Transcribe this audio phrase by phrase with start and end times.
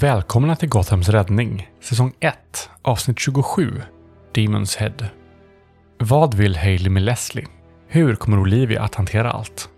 [0.00, 3.82] Välkomna till Gothams räddning, säsong 1, avsnitt 27,
[4.34, 4.94] Demons Head.
[5.98, 7.46] Vad vill Hailey med Leslie?
[7.86, 9.70] Hur kommer Olivia att hantera allt?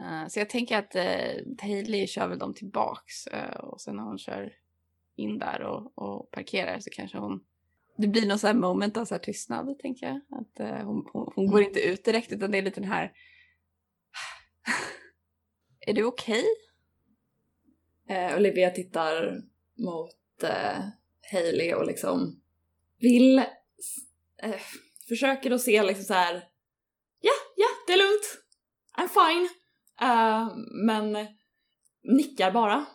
[0.00, 3.96] Eh, så jag tänker att eh, uh, Hailey kör väl dem tillbaks eh, och sen
[3.96, 4.52] när hon kör
[5.16, 7.40] in där och, och parkerar så kanske hon...
[7.96, 10.40] Det blir någon sån här moment av så här tystnad, tänker jag.
[10.40, 13.12] Att eh, hon, hon, hon går inte ut direkt utan det är lite den här...
[15.86, 16.44] är du okej?
[18.08, 19.42] Eh, Olivia tittar
[19.78, 20.84] mot eh,
[21.32, 22.40] Hailey och liksom
[22.98, 23.38] vill,
[24.42, 24.60] eh,
[25.08, 26.34] försöker att se liksom så här.
[27.20, 28.44] ja, ja, det är lugnt,
[28.98, 29.48] I'm fine,
[30.02, 30.48] Eh,
[30.86, 31.26] men
[32.02, 32.86] nickar bara.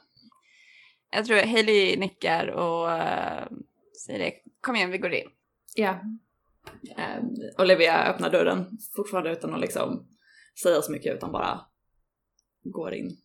[1.11, 3.47] Jag tror Hailey nickar och eh,
[4.05, 4.33] säger det.
[4.67, 5.29] Kom igen, vi går in.
[5.75, 5.99] Ja.
[6.97, 7.23] Eh,
[7.57, 10.07] Olivia öppnar dörren, fortfarande utan att liksom
[10.63, 11.61] säga så mycket utan bara
[12.63, 13.17] går in.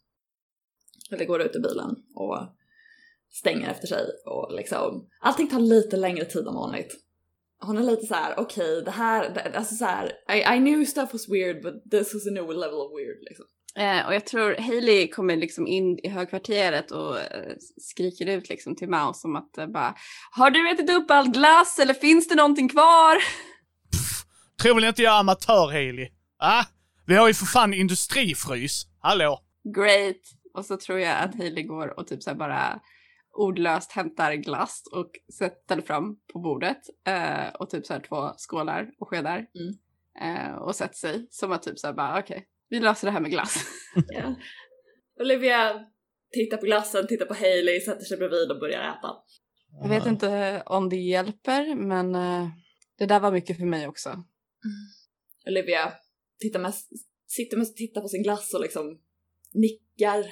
[1.11, 2.39] Eller går ut ur bilen och
[3.31, 7.05] stänger efter sig och liksom allting tar lite längre tid än vanligt.
[7.59, 10.85] Hon är lite så här: okej det här, det, alltså så här, I, I knew
[10.87, 13.47] stuff was weird but this was a new level of weird liksom.
[13.79, 18.77] Eh, och jag tror Hailey kommer liksom in i högkvarteret och eh, skriker ut liksom
[18.77, 19.95] till Mouse som att eh, bara
[20.31, 23.17] Har du ätit upp all glass eller finns det någonting kvar?
[24.63, 26.09] Tror väl inte jag är amatör, Haley?
[26.39, 26.65] Ah,
[27.07, 28.87] vi har ju för fan industrifrys.
[29.01, 29.41] Hallå?
[29.77, 30.17] Great!
[30.55, 32.81] Och så tror jag att Hailey går och typ så här bara
[33.33, 38.91] ordlöst hämtar glass och sätter fram på bordet eh, och typ så här två skålar
[38.99, 40.47] och skedar Mm.
[40.47, 43.21] eh, och sätter sig som att typ så här bara okej, vi löser det här
[43.21, 43.57] med glass.
[44.09, 44.35] Ja.
[45.21, 45.87] Olivia
[46.33, 49.09] tittar på glassen, tittar på Hailey, sätter sig bredvid och börjar äta.
[49.83, 52.49] Jag vet inte om det hjälper men eh,
[52.99, 54.25] det där var mycket för mig också.
[55.47, 55.93] Olivia
[56.41, 56.75] tittar med,
[57.27, 59.01] sitter med tittar på sin glass och liksom
[59.55, 60.27] nickar.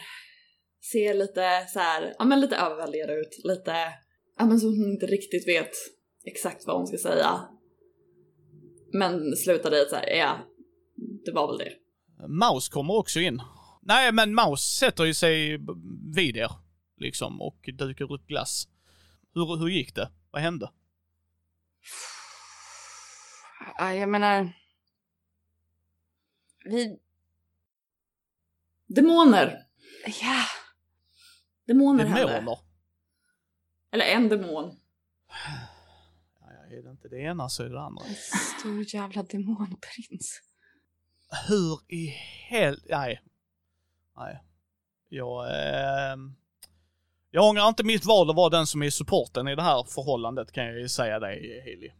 [0.92, 3.44] Ser lite så här, ja men lite överväldigad ut.
[3.44, 3.74] Lite,
[4.38, 5.72] ja men som hon inte riktigt vet
[6.24, 7.48] exakt vad hon ska säga.
[8.92, 10.38] Men slutar i att så här, ja,
[11.24, 11.72] det var väl det.
[12.28, 13.42] Maus kommer också in.
[13.82, 15.58] Nej, men Maus sätter ju sig
[16.14, 16.50] vid er,
[16.96, 18.68] liksom, och dukar upp glass.
[19.34, 20.10] Hur, hur gick det?
[20.30, 20.70] Vad hände?
[23.78, 24.52] Ja, Jag menar...
[26.64, 26.98] Vi...
[28.86, 29.66] Demoner!
[30.22, 30.44] Ja.
[31.66, 32.32] Demoner hände.
[32.32, 32.58] Demoner?
[33.92, 34.76] Eller en demon.
[36.40, 38.04] Ja, är det inte det ena så är det det andra.
[38.04, 38.14] En
[38.60, 40.40] stor jävla demonprins.
[41.48, 42.06] Hur i
[42.48, 42.80] hel...
[42.88, 43.20] Nej.
[44.16, 44.42] Nej.
[45.08, 45.46] Jag...
[45.48, 46.16] Eh,
[47.30, 50.52] jag ångrar inte mitt val att vara den som är supporten i det här förhållandet
[50.52, 51.90] kan jag ju säga dig, Haley.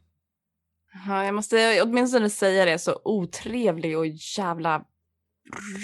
[1.06, 4.84] Ja, jag måste åtminstone säga det, så otrevlig och jävla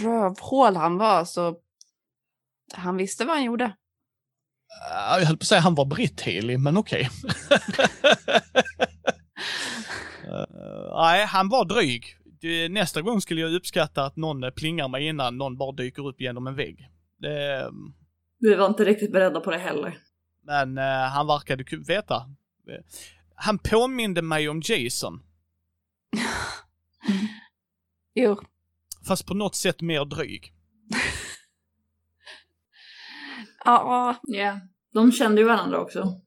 [0.02, 1.56] rövhål han var så
[2.74, 3.64] han visste vad han gjorde.
[3.64, 7.10] Uh, jag höll på att säga han var britt Haley, men okej.
[10.28, 12.16] Eh, Nej, han var dryg.
[12.70, 16.46] Nästa gång skulle jag uppskatta att någon plingar mig innan någon bara dyker upp genom
[16.46, 16.88] en vägg.
[17.18, 17.70] Det,
[18.38, 19.98] Vi var inte riktigt beredda på det heller.
[20.42, 22.22] men eh, han verkade veta.
[23.34, 25.22] Han påminde mig om Jason,
[28.14, 28.36] Jo,
[29.08, 30.52] fast på något sätt mer dryg.
[33.64, 34.60] ja, Ja.
[34.92, 36.20] De kände ju varandra också.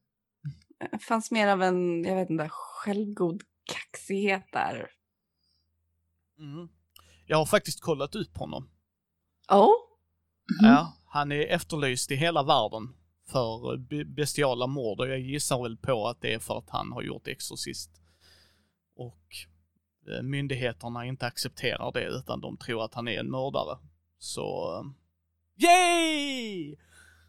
[0.92, 3.42] det fanns mer av en, jag vet inte, självgod
[3.72, 4.90] kaxighet där.
[6.40, 6.68] Mm.
[7.26, 8.70] Jag har faktiskt kollat upp honom.
[9.52, 9.72] Oh?
[10.62, 12.94] Ja, han är efterlyst i hela världen
[13.28, 16.92] för be- bestiala mord och jag gissar väl på att det är för att han
[16.92, 17.90] har gjort Exorcist.
[18.96, 19.26] Och
[20.12, 23.78] eh, myndigheterna inte accepterar det utan de tror att han är en mördare.
[24.18, 24.74] Så...
[24.78, 24.84] eh,
[25.68, 26.76] Yay!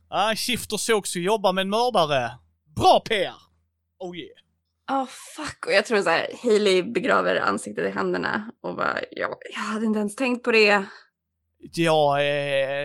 [0.08, 2.32] Ah, Shifter såg också jobba med en mördare.
[2.76, 3.34] Bra PR!
[4.00, 4.38] Oh yeah.
[4.92, 9.36] Oh fuck, och jag tror så här, Hailey begraver ansiktet i händerna och bara, jag,
[9.54, 10.86] jag hade inte ens tänkt på det.
[11.74, 12.20] Jag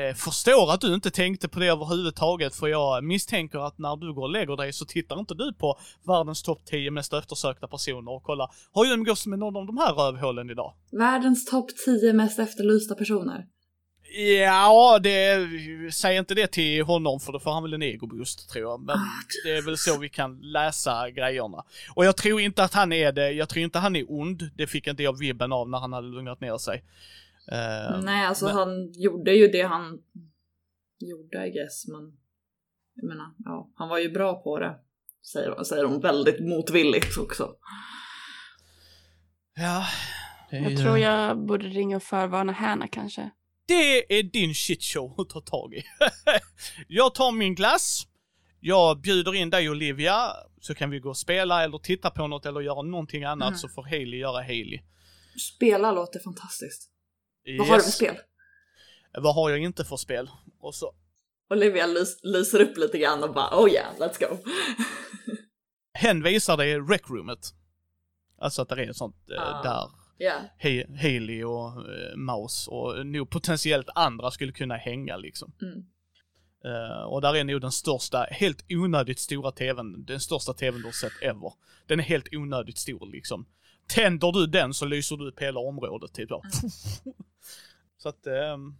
[0.08, 4.14] eh, förstår att du inte tänkte på det överhuvudtaget för jag misstänker att när du
[4.14, 8.10] går och lägger dig så tittar inte du på världens topp 10 mest eftersökta personer
[8.10, 10.74] och kollar har jag umgås med någon av de här rövhålen idag?
[10.92, 13.44] Världens topp 10 mest efterlysta personer.
[14.18, 15.48] Ja, det,
[15.92, 18.80] säg inte det till honom för då får han väl en egoboost tror jag.
[18.80, 18.98] Men
[19.44, 21.64] det är väl så vi kan läsa grejerna.
[21.94, 24.50] Och jag tror inte att han är det, jag tror inte han är ond.
[24.54, 26.84] Det fick inte jag vibben av när han hade lugnat ner sig.
[27.52, 29.98] Eh, Nej, alltså men- han gjorde ju det han
[30.98, 32.12] gjorde I guess, men
[32.94, 34.74] jag menar, ja, han var ju bra på det.
[35.32, 37.54] Säger, säger hon väldigt motvilligt också.
[39.54, 39.84] Ja,
[40.50, 43.30] det Jag tror jag borde ringa och förvarna Hanna kanske.
[43.66, 45.82] Det är din shitshow att ta tag i.
[46.88, 48.06] jag tar min glass,
[48.60, 52.46] jag bjuder in dig Olivia, så kan vi gå och spela eller titta på något
[52.46, 53.58] eller göra någonting annat Mm.
[53.58, 54.80] så får Hailey göra Hailey.
[55.56, 56.90] Spela låter fantastiskt.
[57.58, 58.16] Vad har du för spel?
[59.18, 60.30] Vad har jag inte för spel?
[60.60, 60.94] Och så
[61.50, 64.36] Olivia lys lyser upp lite grann och bara oh yeah, let's go.
[65.92, 67.54] hen visar dig rec-roomet.
[68.40, 69.62] Alltså att det är ett sånt eh, Ah.
[69.62, 70.34] där Ja.
[70.60, 75.52] He- Hailey och eh, Maus och nog potentiellt andra skulle kunna hänga liksom.
[75.62, 75.84] Mm.
[76.64, 80.84] Eh, och där är nog den största, helt onödigt stora tvn, den största tvn du
[80.84, 81.52] har sett ever.
[81.86, 83.46] Den är helt onödigt stor liksom.
[83.88, 86.42] Tänder du den så lyser du upp hela området typ så.
[87.98, 88.74] så att, ehm,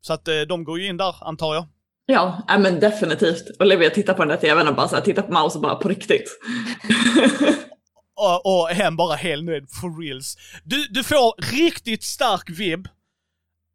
[0.00, 1.66] så att eh, de går ju in där antar jag.
[2.06, 3.60] Ja, ja, men definitivt.
[3.60, 5.74] Olivia tittar på den där tvn och bara så här, tittar på Mouse och bara
[5.74, 6.38] på riktigt.
[8.18, 10.36] Och, och hen bara helt nöjd, for reals.
[10.64, 12.88] Du, du får riktigt stark vibb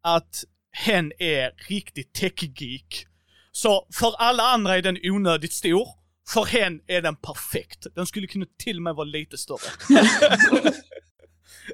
[0.02, 3.06] att hen är riktigt tech-geek.
[3.52, 5.88] Så för alla andra är den onödigt stor,
[6.28, 7.86] för hen är den perfekt.
[7.94, 9.70] Den skulle kunna till och med vara lite större.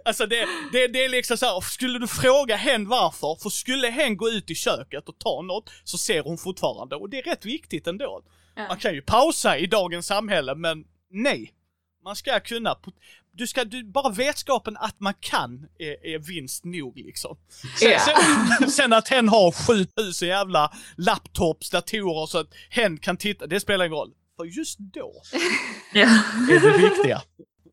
[0.04, 3.88] alltså det, det, det är liksom så här, skulle du fråga hen varför, för skulle
[3.88, 7.22] hen gå ut i köket och ta något så ser hon fortfarande och det är
[7.22, 8.22] rätt viktigt ändå.
[8.68, 11.52] Man kan ju pausa i dagens samhälle men nej.
[12.04, 12.76] Man ska kunna,
[13.32, 17.36] du ska, du, bara vetskapen att man kan är, är vinst nog liksom.
[17.80, 17.98] Sen, Ja.
[18.58, 23.60] sen, sen att hen har 7000 jävla laptops, datorer så att hen kan titta, det
[23.60, 24.12] spelar ingen roll.
[24.36, 25.22] För just då
[25.94, 26.08] Ja.
[26.50, 27.22] är det viktiga.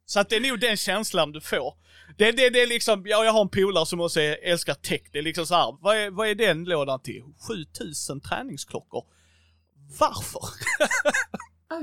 [0.05, 1.73] Så att det är nog den känslan du får.
[2.17, 5.01] Det, det, det är liksom, ja, jag har en polare som också älskar tech.
[5.11, 7.23] Det är liksom så här, vad är, vad är den lådan till?
[7.47, 9.05] 7000 träningsklockor.
[9.99, 10.41] Varför?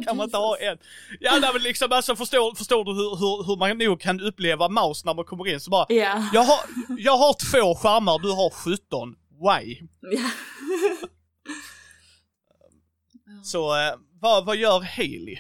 [0.07, 0.79] kan man inte ha en?
[1.21, 4.69] Ja, nej, men liksom alltså förstår, förstår du hur, hur, hur man nog kan uppleva
[4.69, 6.29] mouse när man kommer in så bara, Ja.
[6.33, 6.61] jag har,
[6.99, 9.17] jag har två skärmar, du har 17.
[9.31, 9.79] Why?
[10.01, 10.31] Ja.
[13.43, 15.37] Så eh, vad, vad gör Hailey?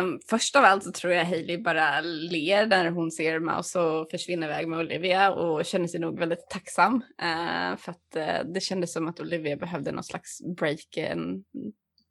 [0.00, 4.10] Um, först av allt så tror jag Hailey bara ler när hon ser Mouse och
[4.10, 6.94] försvinner iväg med Olivia och känner sig nog väldigt tacksam.
[7.22, 11.44] eh, för att eh, det kändes som att Olivia behövde någon slags break en,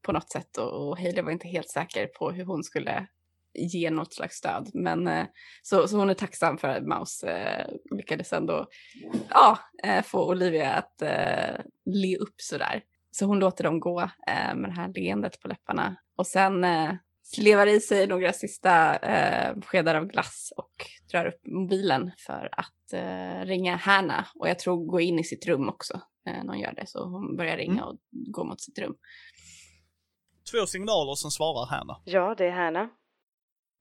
[0.02, 3.08] på något sätt och, och Hailey var inte helt säker på hur hon skulle
[3.54, 4.70] ge något slags stöd.
[4.74, 5.26] Men eh,
[5.62, 8.68] så, så hon är tacksam för att Mouse eh, lyckades ändå
[9.30, 11.02] ja, eh, få Olivia att
[11.86, 12.84] le upp sådär.
[13.12, 14.10] Så hon låter dem gå
[14.56, 15.96] med det här leendet på läpparna.
[16.16, 16.66] Och sen
[17.28, 20.72] slevar i sig några sista eh, skedar av glass och
[21.12, 24.26] drar upp mobilen för att eh, ringa Hanna.
[24.36, 26.88] Och jag tror gå in i sitt rum också eh, när hon gör det.
[26.88, 28.96] Så hon börjar ringa och gå mot sitt rum.
[30.52, 32.02] Två signaler som svarar Hanna.
[32.06, 32.90] Ja, det är Hanna.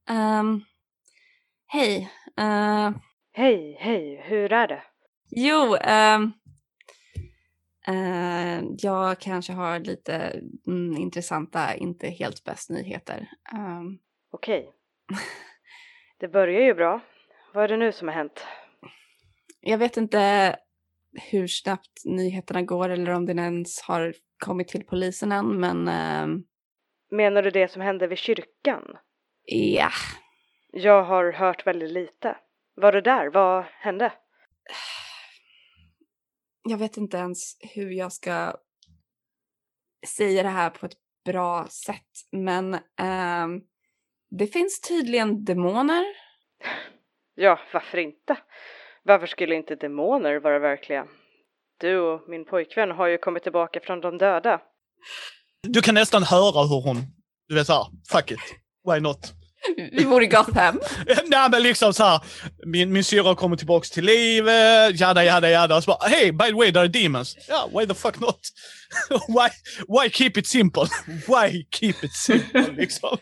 [0.08, 0.60] Ehm,
[1.66, 2.10] Hej.
[2.38, 2.90] eh,
[3.32, 4.82] Hej, hej, hur är det?
[5.31, 6.32] Jo, ehm,
[7.88, 13.29] eh, jag kanske har lite mm, intressanta, inte helt bäst nyheter.
[13.55, 13.98] Ehm,
[14.32, 14.72] Okej.
[16.19, 17.00] Det börjar ju bra.
[17.55, 18.44] Vad är det nu som har hänt?
[19.60, 20.56] jag vet inte
[21.31, 24.14] hur snabbt nyheterna går eller om den ens har
[24.44, 26.44] kommit till polisen än, men ehm,
[27.10, 28.98] Menar du det som hände vid kyrkan?
[29.44, 29.91] ja.
[30.72, 32.36] Jag har hört väldigt lite.
[32.75, 33.31] Var det där?
[33.31, 34.13] Vad hände?
[36.63, 38.55] Jag vet inte ens hur jag ska
[40.06, 43.60] säga det här på ett bra sätt, men ehm,
[44.31, 46.05] det finns tydligen demoner
[47.34, 48.36] Ja, varför inte?
[49.03, 51.08] Varför skulle inte demoner vara verkliga?
[51.79, 54.60] Du och min pojkvän har ju kommit tillbaka från de döda.
[55.69, 57.03] Du kan nästan höra hur hon,
[57.49, 58.39] du vet såhär, fuck it,
[58.93, 59.32] why not?
[59.93, 60.81] Vi bor i Gotham.
[61.27, 62.20] Nej men liksom så här.
[62.67, 65.82] min, min syrra kommer tillbaks till livet, jada jada jada.
[65.82, 67.37] Så bara, hey by the way, there are demons.
[67.49, 68.41] Ja, why the fuck not?
[69.29, 69.49] why,
[69.89, 70.82] why keep it simple?
[71.29, 73.19] why keep it simple liksom?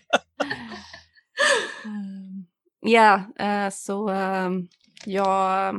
[1.85, 2.47] Ehm,
[2.81, 4.69] Ja, eh, så ehm,
[5.07, 5.75] jag,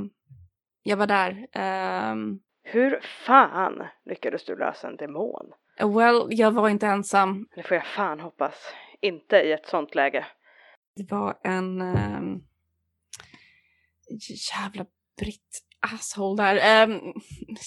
[0.83, 1.47] jag var där.
[1.53, 3.73] Ehm, Hur fan
[4.09, 5.45] lyckades du lösa en demon?
[5.79, 7.47] Well, jag var inte ensam.
[7.55, 8.55] Det får jag fan hoppas.
[9.01, 10.25] Inte i ett sånt läge.
[10.95, 12.43] Det var en um,
[14.53, 14.85] jävla
[15.17, 16.87] britt asshole där.
[16.87, 17.13] Um,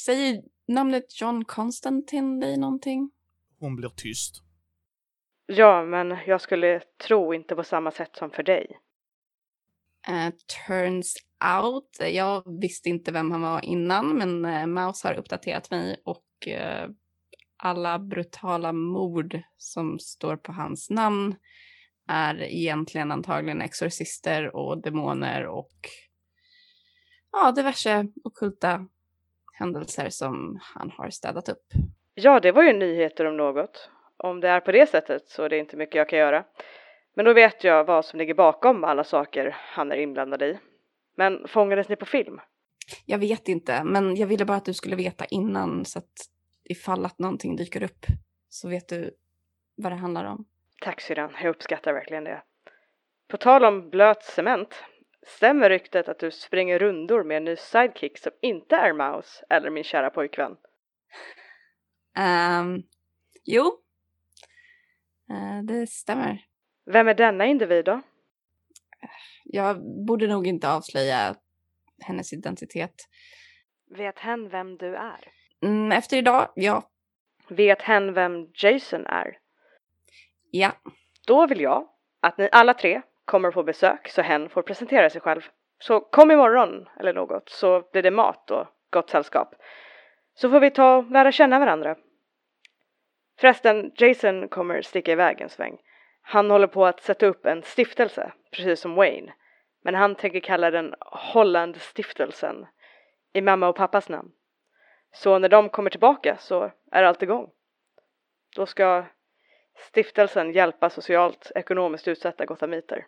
[0.04, 3.10] säger namnet John Constantine dig någonting?
[3.58, 4.42] Hon blir tyst.
[5.46, 8.80] Ja, men jag skulle tro inte på samma sätt som för dig.
[10.08, 10.34] Eh,
[10.66, 11.16] turns
[11.62, 16.48] out, jag visste inte vem han var innan, men uh, Mouse har uppdaterat mig och
[16.48, 16.88] eh,
[17.58, 21.36] alla brutala mord som står på hans namn
[22.08, 25.72] är egentligen antagligen exorcister och demoner och
[27.32, 28.86] ja, diverse okulta
[29.52, 31.66] händelser som han har städat upp.
[32.14, 33.90] Ja, det var ju nyheter om något.
[34.16, 36.44] Om det är på det sättet så är det inte mycket jag kan göra.
[37.16, 40.58] Men då vet jag vad som ligger bakom alla saker han är inblandad i.
[41.16, 42.40] Men fångades ni på film?
[43.06, 46.12] Jag vet inte, men jag ville bara att du skulle veta innan så att
[46.68, 48.06] ifall att någonting dyker upp
[48.48, 49.10] så vet du
[49.76, 50.44] vad det handlar om.
[50.80, 52.42] Tack syrran, jag uppskattar verkligen det.
[53.28, 54.84] På tal om blöt cement,
[55.26, 59.70] stämmer ryktet att du springer rundor med en ny sidekick som inte är Mouse eller
[59.70, 60.56] min kära pojkvän?
[62.18, 62.82] Um,
[63.44, 63.64] jo,
[65.30, 66.44] uh, det stämmer.
[66.86, 68.02] Vem är denna individ då?
[69.44, 71.36] Jag borde nog inte avslöja
[72.00, 73.08] hennes identitet.
[73.90, 75.37] Vet hen vem du är?
[75.62, 76.82] Mm, efter idag, ja.
[77.48, 79.38] Vet hen vem Jason är?
[80.50, 80.72] Ja.
[81.26, 81.88] Då vill jag
[82.20, 85.40] att ni alla tre kommer på besök så hen får presentera sig själv.
[85.78, 89.54] Så kom imorgon eller något så blir det mat och gott sällskap.
[90.34, 91.96] Så får vi ta och lära känna varandra.
[93.40, 95.78] Förresten, Jason kommer sticka iväg en sväng.
[96.22, 99.32] Han håller på att sätta upp en stiftelse, precis som Wayne.
[99.82, 102.66] Men han tänker kalla den Hollandstiftelsen
[103.32, 104.30] i mamma och pappas namn.
[105.12, 107.50] Så när de kommer tillbaka så är allt igång.
[108.56, 109.06] Då ska
[109.76, 113.06] stiftelsen hjälpa socialt ekonomiskt utsatta gothamiter.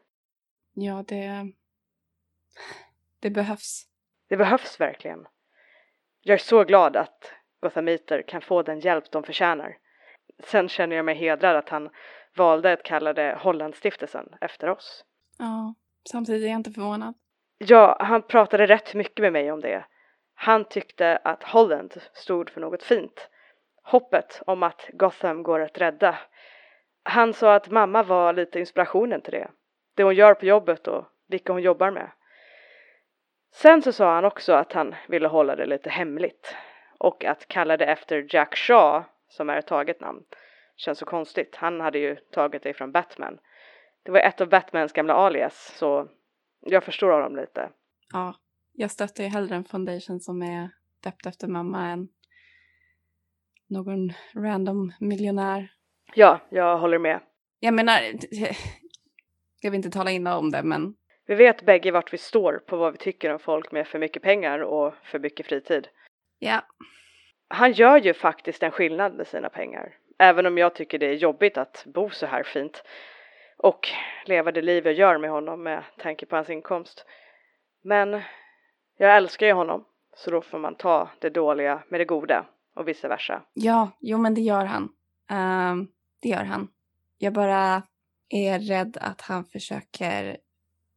[0.74, 1.52] Ja, det...
[3.20, 3.86] Det behövs.
[4.28, 5.26] Det behövs verkligen.
[6.20, 9.78] Jag är så glad att gothamiter kan få den hjälp de förtjänar.
[10.44, 11.90] Sen känner jag mig hedrad att han
[12.36, 15.04] valde att kalla det Hollandstiftelsen efter oss.
[15.38, 15.74] Ja,
[16.10, 17.14] samtidigt är jag inte förvånad.
[17.58, 19.84] Ja, han pratade rätt mycket med mig om det.
[20.42, 23.28] Han tyckte att Holland stod för något fint.
[23.82, 26.18] Hoppet om att Gotham går att rädda.
[27.02, 29.50] Han sa att mamma var lite inspirationen till det.
[29.96, 32.10] Det hon gör på jobbet och vilka hon jobbar med.
[33.52, 36.56] Sen så sa han också att han ville hålla det lite hemligt
[36.98, 40.24] och att kalla det efter Jack Shaw, som är ett taget namn,
[40.76, 41.56] känns så konstigt.
[41.56, 43.38] Han hade ju tagit det från Batman.
[44.02, 46.08] Det var ett av Batmans gamla alias, så
[46.60, 47.70] jag förstår honom lite.
[48.12, 48.34] Ja,
[48.72, 52.08] jag stöttar ju hellre en foundation som är döpt efter mamma än
[53.66, 55.72] någon random miljonär.
[56.14, 57.20] Ja, jag håller med.
[57.60, 58.00] Jag menar,
[59.60, 60.94] jag vill inte tala illa om det, men
[61.26, 64.22] Vi vet bägge vart vi står på vad vi tycker om folk med för mycket
[64.22, 65.88] pengar och för mycket fritid.
[66.38, 66.62] ja,
[67.48, 69.96] Han gör ju faktiskt en skillnad med sina pengar.
[70.18, 72.82] Även om jag tycker det är jobbigt att bo så här fint
[73.56, 73.88] och
[74.26, 77.06] leva det liv jag gör med honom med tanke på hans inkomst.
[77.82, 78.20] Men
[79.00, 79.84] jag älskar ju honom,
[80.16, 83.42] så då får man ta det dåliga med det goda och vice versa.
[83.52, 84.88] ja, jo men det gör han.
[85.30, 85.88] Ehm,
[86.22, 86.68] det gör han.
[87.18, 87.82] Jag bara
[88.28, 90.36] är rädd att han försöker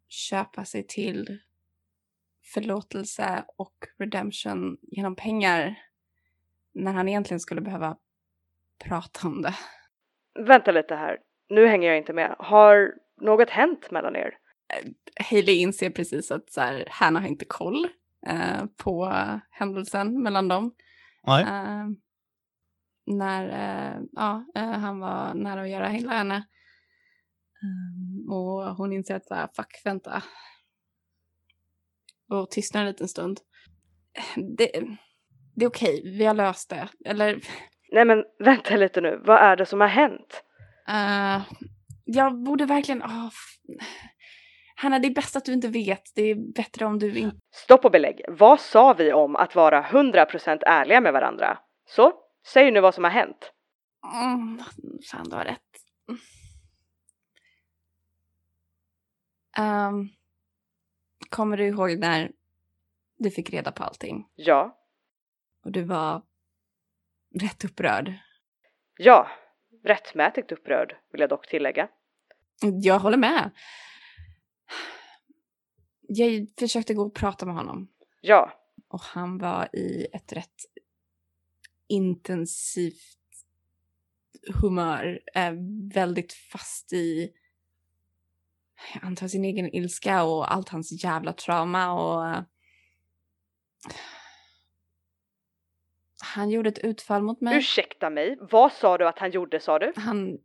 [0.08, 1.40] köpa sig till
[2.54, 5.76] förlåtelse och redemption genom pengar
[6.74, 7.98] när han egentligen skulle behöva
[8.84, 9.56] prata om det.
[10.40, 11.20] Vänta lite här,
[11.50, 12.36] nu hänger jag inte med.
[12.40, 14.38] Har något hänt mellan er?
[15.30, 17.88] Hailey inser precis att så här, han har inte koll
[18.28, 19.14] eh, på
[19.50, 20.72] händelsen mellan dem.
[21.28, 21.44] Nej.
[21.44, 21.88] Eh,
[23.06, 26.36] när eh, ja, eh, han var nära att göra hela henne.
[27.64, 30.24] Ehm, och hon inser att så här, fuck, vänta.
[32.30, 33.40] Och tystnar en liten stund.
[34.58, 34.72] Det,
[35.56, 36.90] det är okej, vi har löst det.
[37.06, 37.42] Eller,
[37.92, 40.44] Nej men vänta lite nu, vad är det som har hänt?
[40.88, 41.42] eh,
[42.06, 43.04] jag borde verkligen...
[43.04, 43.30] Oh,
[44.84, 46.12] Hanna, det är bäst att du inte vet.
[46.16, 47.38] Det är bättre om du inte...
[47.54, 51.60] Stopp och belägg, vad sa vi om att vara 100% ärliga med varandra?
[51.86, 52.14] Så,
[52.48, 53.52] säg nu vad som har hänt.
[54.24, 54.60] Mm,
[55.12, 55.60] fan, du har rätt.
[59.58, 60.10] Ehm,
[61.30, 62.32] kommer du ihåg när
[63.18, 64.28] du fick reda på allting?
[64.36, 64.78] Ja,
[65.66, 66.22] Och du var
[67.42, 68.14] rätt upprörd?
[68.98, 69.28] ja,
[69.84, 71.88] rättmätigt upprörd vill jag dock tillägga.
[72.62, 73.52] Jag håller med.
[76.16, 77.88] Jag försökte gå och prata med honom.
[78.22, 78.52] Ja,
[78.88, 80.66] Och han var i ett rätt
[81.88, 83.18] intensivt
[84.62, 85.20] humör.
[85.36, 85.54] Eh,
[85.94, 87.34] väldigt fast i,
[88.94, 91.94] jag antar sin egen ilska och allt hans jävla trauma.
[91.94, 92.44] Och eh,
[96.36, 97.58] Han gjorde ett utfall mot mig.
[97.58, 99.94] ursäkta mig, vad sa du att han gjorde sa du?
[99.96, 100.38] Han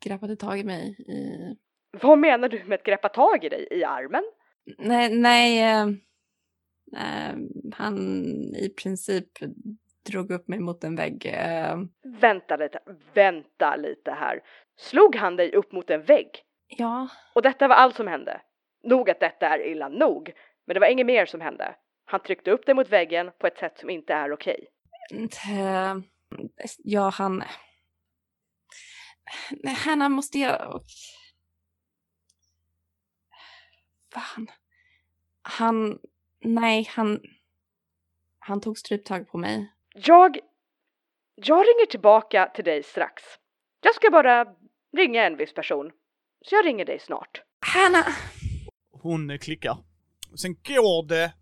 [0.00, 1.56] greppade tag i mig i...
[2.02, 3.68] Vad menar du med att greppa tag i dig?
[3.70, 4.24] I armen?
[4.78, 5.86] Nej, nej eh,
[6.96, 7.36] eh,
[7.72, 7.96] han
[8.54, 9.28] i princip
[10.10, 11.26] drog upp mig mot en vägg.
[11.26, 11.76] Eh,
[12.20, 12.78] Vänta lite,
[13.14, 14.40] vänta lite här.
[14.78, 16.28] Slog han dig upp mot en vägg?
[16.68, 18.40] ja, Och detta var allt som hände.
[18.82, 20.32] Nog att detta är illa nog,
[20.66, 21.74] men det var inget mer som hände.
[22.04, 24.66] Han tryckte upp dig mot väggen på ett sätt som inte är okej.
[25.48, 25.94] eh,
[26.78, 27.42] ja, han...
[29.84, 30.80] Hanna måste jag...
[34.16, 34.46] Fan.
[35.42, 35.98] Han...
[36.44, 37.20] Nej, han...
[38.38, 39.72] Han tog stryptag på mig.
[39.94, 40.38] Jag...
[41.34, 43.22] Jag ringer tillbaka till dig strax.
[43.80, 44.46] Jag ska bara
[44.96, 45.90] ringa en viss person.
[46.44, 47.42] Så jag ringer dig snart.
[47.60, 48.04] Hanna!
[48.90, 49.78] Hon eh, klickar.
[50.36, 51.32] Sen går det,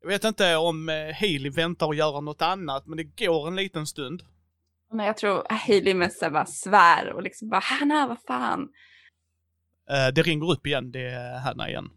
[0.00, 3.56] jag vet inte om eh, Hailey väntar att göra något annat, men det går en
[3.56, 4.22] liten stund.
[4.92, 8.68] Men jag tror Hailey mest bara svär och liksom bara Hanna, vad fan.
[9.90, 11.90] Eh, Det ringer upp igen, det är Hanna igen.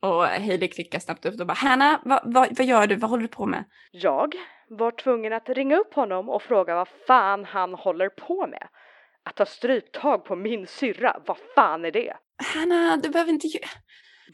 [0.00, 2.96] Och Hailey klickar snabbt upp och bara Hanna, vad, vad, vad gör du?
[2.96, 3.64] Vad håller du på med?
[3.90, 4.34] Jag
[4.68, 8.68] var tvungen att ringa upp honom och fråga vad fan han håller på med.
[9.22, 12.16] Att ta stryptag på min syrra, vad fan är det?
[12.54, 13.48] Hanna, du behöver inte.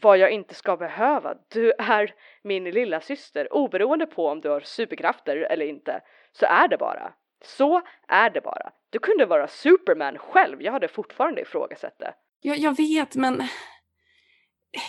[0.01, 1.33] Vad jag inte ska behöva.
[1.53, 3.53] Du är min lilla syster.
[3.53, 6.01] oberoende på om du har superkrafter eller inte.
[6.31, 7.13] Så är det bara.
[7.45, 8.71] Så är det bara.
[8.89, 12.13] Du kunde vara Superman själv, jag hade fortfarande ifrågasatt det.
[12.41, 13.43] Jag, jag vet, men...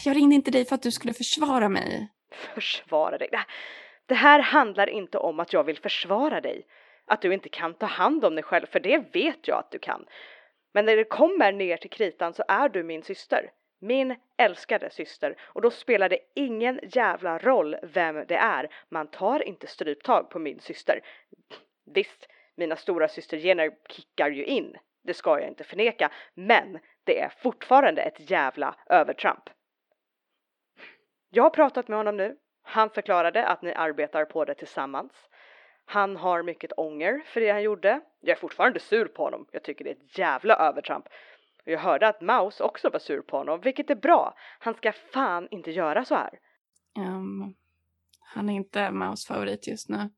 [0.05, 2.09] Jag ringde inte dig för att du skulle försvara mig.
[2.55, 3.29] Försvara dig.
[4.07, 6.67] Det- här handlar inte om att jag vill försvara dig.
[7.07, 9.79] Att du inte kan ta hand om dig själv, för det vet jag att du
[9.79, 10.07] kan.
[10.75, 13.51] Men när det kommer ner till kritan så är du min syster.
[13.81, 15.37] Min älskade syster.
[15.41, 18.69] Och då spelar det ingen jävla roll vem det är.
[18.89, 21.01] Man tar inte stryptag på min syster.
[21.95, 24.77] Visst, mina stora systergener kickar ju in.
[25.05, 26.11] Det ska jag inte förneka.
[26.35, 29.51] Men det är fortfarande ett jävla övertramp.
[31.37, 32.37] Jag har pratat med honom nu.
[32.63, 35.13] Han förklarade att ni arbetar på det tillsammans.
[35.85, 38.01] Han har mycket ånger för det han gjorde.
[38.21, 39.47] Jag är fortfarande sur på honom.
[39.53, 41.05] Jag tycker det är ett jävla övertramp.
[41.65, 44.35] Jag hörde att Maus också var sur på honom, vilket är bra.
[44.59, 46.39] Han ska fan inte göra så här.
[46.99, 47.55] Ehm,
[48.21, 50.11] han är inte Maus favorit just nu.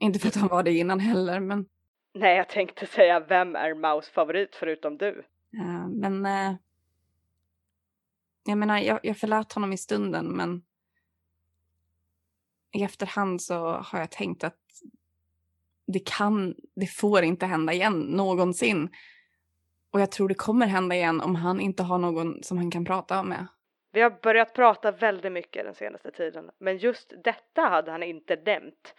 [0.00, 1.66] Inte för att han var det innan heller, men...
[2.14, 5.24] Nej, jag tänkte säga vem är Maus favorit förutom du?
[5.58, 6.26] eh, men...
[6.26, 6.54] eh,
[8.44, 10.62] jag menar, jag, jag förlät honom i stunden, men...
[12.72, 14.58] I efterhand så har jag tänkt att
[15.86, 18.90] det kan, det får inte hända igen någonsin.
[19.90, 22.84] Och jag tror det kommer hända igen om han inte har någon som han kan
[22.84, 23.46] prata med.
[23.92, 28.36] Vi har börjat prata väldigt mycket den senaste tiden, men just detta hade han inte
[28.36, 28.94] nämnt.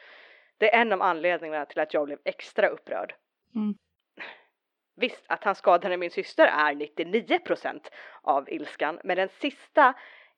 [0.58, 3.13] Det är en av anledningarna till att jag blev extra upprörd.
[3.56, 3.75] Mm.
[5.00, 7.80] Visst, att han skadade min syster är 99%
[8.22, 9.94] av ilskan, men den sista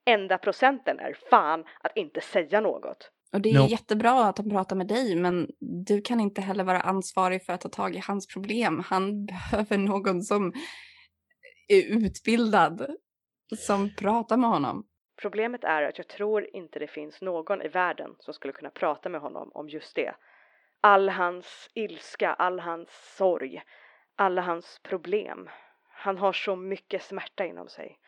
[0.06, 3.12] enda procenten är fan att inte säga något.
[3.34, 3.68] Och det är No.
[3.68, 5.48] jättebra att han pratar med dig, men
[5.86, 8.84] du kan inte heller vara ansvarig för att ta tag i hans problem.
[8.86, 10.54] Han behöver någon som
[11.68, 12.96] är utbildad,
[13.58, 14.88] som pratar med honom.
[15.22, 19.10] Problemet är att jag tror inte det finns någon i världen som skulle kunna prata
[19.10, 20.16] med honom om just det.
[20.82, 23.62] All hans ilska, all hans sorg,
[24.22, 25.50] alla hans problem.
[25.88, 28.00] Han har så mycket smärta inom sig.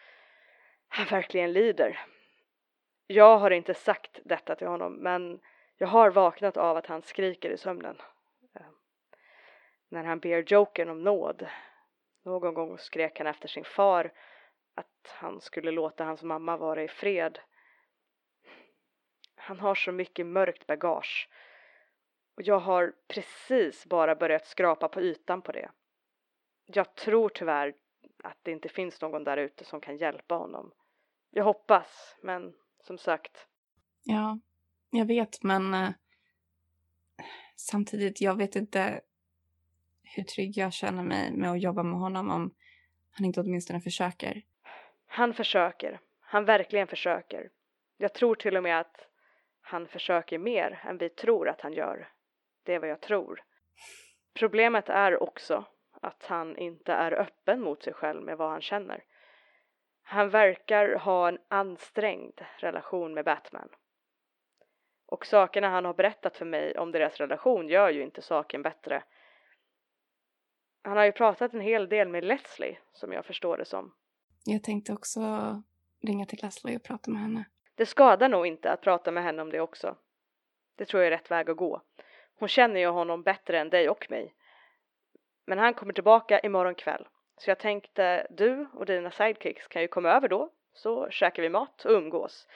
[0.88, 1.99] Han verkligen lider.
[3.08, 5.39] Jag har inte sagt detta till honom, men
[5.78, 8.02] jag har vaknat av att han skriker i sömnen.
[8.56, 8.65] Eh,
[9.89, 11.47] när han ber Jokern om nåd.
[12.23, 14.13] Någon gång skrek han efter sin far
[14.76, 17.39] att han skulle låta hans mamma vara i fred.
[19.36, 21.30] Han har så mycket mörkt bagage.
[22.36, 25.69] Och jag har precis bara börjat skrapa på ytan på det.
[26.65, 27.73] Jag tror tyvärr
[28.23, 30.71] att det inte finns någon där ute som kan hjälpa honom.
[31.32, 33.47] Jag hoppas, men som sagt,
[34.04, 34.39] Ja,
[34.89, 35.89] jag vet, men eh,
[37.56, 39.02] samtidigt, jag vet inte
[40.04, 42.56] hur trygg jag känner mig med att jobba med honom om
[43.12, 44.41] han inte åtminstone försöker.
[45.06, 45.99] han försöker.
[46.19, 47.49] Han verkligen försöker.
[47.97, 49.08] Jag tror till och med att
[49.62, 52.12] han försöker mer än vi tror att han gör.
[52.63, 53.43] Det är vad jag tror.
[54.34, 55.65] Problemet är också
[56.04, 59.04] att han inte är öppen mot sig själv med vad han känner.
[60.04, 63.70] Han verkar ha en ansträngd relation med Batman.
[65.06, 69.04] Och sakerna han har berättat för mig om deras relation gör ju inte saken bättre.
[70.84, 73.94] Han har ju pratat en hel del med Leslie, som jag förstår det som.
[74.46, 75.20] Jag tänkte också
[76.02, 77.46] ringa till Leslie och prata med henne.
[77.76, 79.98] Det skadar nog inte att prata med henne om det också.
[80.76, 81.82] Det tror jag är rätt väg att gå.
[82.36, 84.36] Hon känner ju honom bättre än dig och mig.
[85.45, 87.08] Men han kommer tillbaka imorgon kväll.
[87.38, 91.49] Så jag tänkte, du och dina sidekicks kan ju komma över då, så käkar vi
[91.49, 92.47] mat och umgås.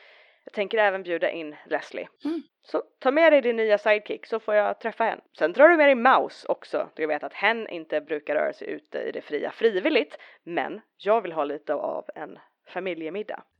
[0.43, 2.07] Jag tänker även bjuda in Leslie.
[2.25, 2.41] Mm.
[2.63, 5.21] Så ta med dig din nya sidekick så får jag träffa henne.
[5.37, 6.89] Sen drar du med dig Mouse också.
[6.95, 10.17] Du vet att hen inte brukar röra sig ute i det fria frivilligt.
[10.43, 13.43] Men jag vill ha lite av en familjemiddag.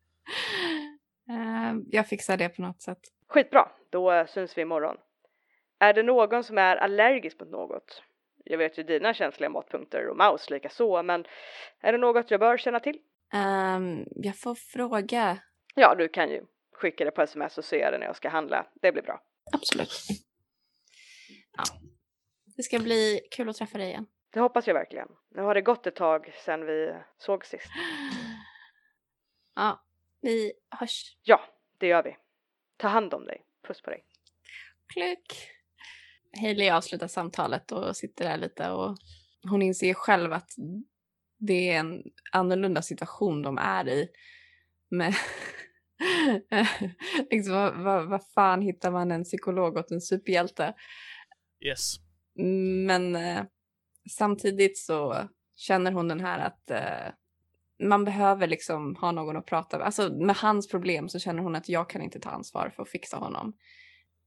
[1.29, 2.99] Eh, jag fixar det på något sätt.
[3.27, 4.97] Skitbra, då syns vi imorgon.
[5.79, 8.03] Är det någon som är allergisk mot något?
[8.49, 11.25] Jag vet ju dina känsliga måttpunkter och Mouse lika så, men
[11.81, 12.99] är det något jag bör känna till?
[13.33, 15.37] Ehm, jag får fråga.
[15.75, 18.65] Ja, du kan ju skicka det på sms och se det när jag ska handla.
[18.81, 19.21] Det blir bra.
[19.53, 19.89] Absolut.
[21.57, 21.63] Ja.
[22.57, 24.05] Det ska bli kul att träffa dig igen.
[24.29, 25.07] Det hoppas jag verkligen.
[25.29, 27.71] Nu har det gått ett tag sedan vi såg sist.
[29.55, 29.83] Ja,
[30.21, 31.17] vi hörs.
[31.23, 31.41] Ja,
[31.77, 32.17] det gör vi.
[32.77, 33.41] Ta hand om dig.
[33.67, 34.05] Puss på dig.
[34.93, 35.56] Klick.
[36.37, 38.97] Hailey avslutar samtalet och sitter där lite och
[39.49, 40.49] hon inser själv att
[41.37, 44.07] det är en annorlunda situation de är i.
[44.89, 45.13] Men
[47.31, 50.73] liksom, vad, vad, vad fan hittar man en psykolog åt en superhjälte?
[51.65, 51.95] Yes.
[52.85, 53.43] Men eh,
[54.09, 57.13] samtidigt så känner hon den här att eh,
[57.87, 59.85] man behöver liksom ha någon att prata med.
[59.85, 62.89] Alltså med hans problem så känner hon att jag kan inte ta ansvar för att
[62.89, 63.53] fixa honom.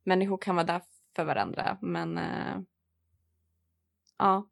[0.04, 0.82] Människor kan vara där
[1.16, 2.58] för varandra, men eh,
[4.18, 4.46] ja.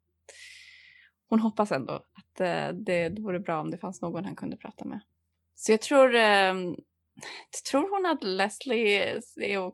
[1.29, 4.57] Hon hoppas ändå att eh, det, det vore bra om det fanns någon han kunde
[4.57, 5.01] prata med.
[5.55, 6.53] Så jag tror, eh,
[7.71, 9.71] tror hon att Leslie är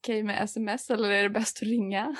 [0.00, 2.16] okej med sms eller är det bäst att ringa?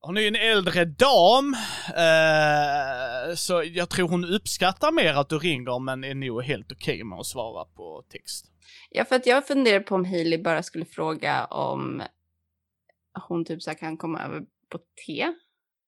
[0.00, 1.54] Hon är ju en äldre dam,
[1.88, 7.04] eh, så jag tror hon uppskattar mer att du ringer men är nog helt okej
[7.04, 8.46] med att svara på text.
[8.90, 12.02] Ja, för att jag funderar på om Hailey bara skulle fråga om
[13.28, 15.20] hon typ så kan komma över på te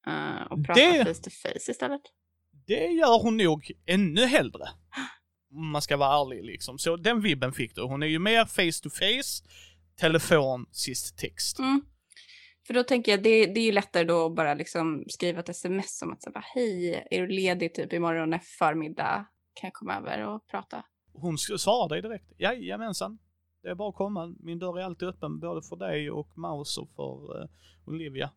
[0.07, 2.03] eh, och prata Det- face to face istället.
[2.67, 4.69] Det gör hon nog ännu hellre.
[5.55, 6.79] Om man ska vara ärlig liksom.
[6.79, 7.83] Så den vibben fick du.
[7.83, 9.45] Hon är ju mer face to face,
[10.01, 11.59] telefon, sist text.
[11.59, 11.83] Mm.
[12.67, 15.49] För då tänker jag, det, det är ju lättare då att bara liksom skriva ett
[15.49, 19.27] sms om att säga hej, är du ledig typ imorgon förmiddag?
[19.55, 20.85] Kan jag komma över och prata?
[21.13, 22.33] Hon svarar dig direkt.
[22.39, 23.19] Jajamensan.
[23.69, 24.35] Det är bara att komma.
[24.41, 27.49] Min dörr är alltid öppen både för dig och Maus och för eh,
[27.87, 28.31] Olivia.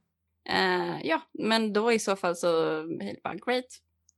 [0.50, 3.66] Eh, ja, men då i så fall så Hailey bara great.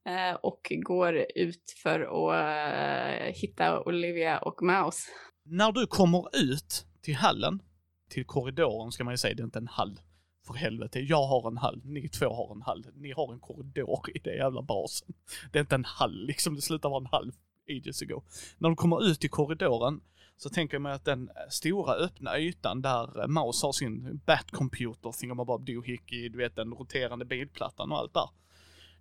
[0.05, 5.09] Eh, och går ut för att eh, hitta Olivia och Mouse.
[5.43, 7.61] När du kommer ut till hallen,
[8.09, 9.99] till korridoren ska man ju säga, det är inte en hall.
[10.47, 14.09] För helvete, jag har en hall, ni två har en hall, ni har en korridor
[14.15, 15.13] i det jävla basen.
[15.51, 17.31] Det är inte en hall liksom, det slutar vara en hall
[17.69, 18.23] ages ago.
[18.57, 20.01] När du kommer ut i korridoren
[20.37, 25.65] så tänker jag mig att den stora öppna ytan där Maus har sin Batcomputer, thingamabob
[25.65, 28.29] doohickey, du vet den roterande bilplattan och allt där.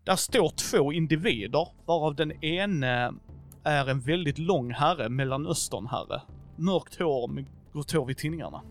[0.04, 3.14] Där står två individer, varav den ene
[3.64, 6.22] är en väldigt lång herre, mellanösternherre.
[6.56, 8.62] Mörkt hår med grått hår vid tinningarna.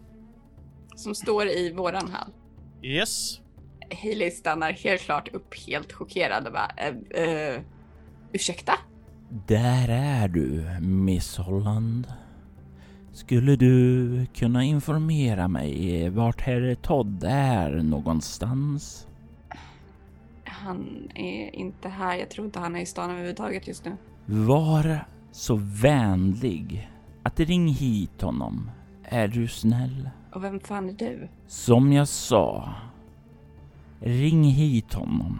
[0.95, 2.32] Som står i våran hall.
[2.84, 3.41] Yes.
[4.02, 7.62] Hailey stannar helt klart upp helt chockerad och bara eh, eh,
[8.34, 8.74] ursäkta?
[9.47, 12.08] Där är du, Miss Holland.
[13.13, 19.08] Skulle du kunna informera mig vart herr Todd är någonstans?
[20.43, 22.15] Han är inte här.
[22.15, 23.97] Jag tror inte han är i stan överhuvudtaget just nu.
[24.26, 26.89] Var så vänlig
[27.24, 28.71] att ring hit honom.
[29.04, 30.10] Är du snäll?
[30.34, 31.28] Och vem fan är du?
[31.47, 32.74] Som jag sa,
[34.00, 35.39] ring hit honom.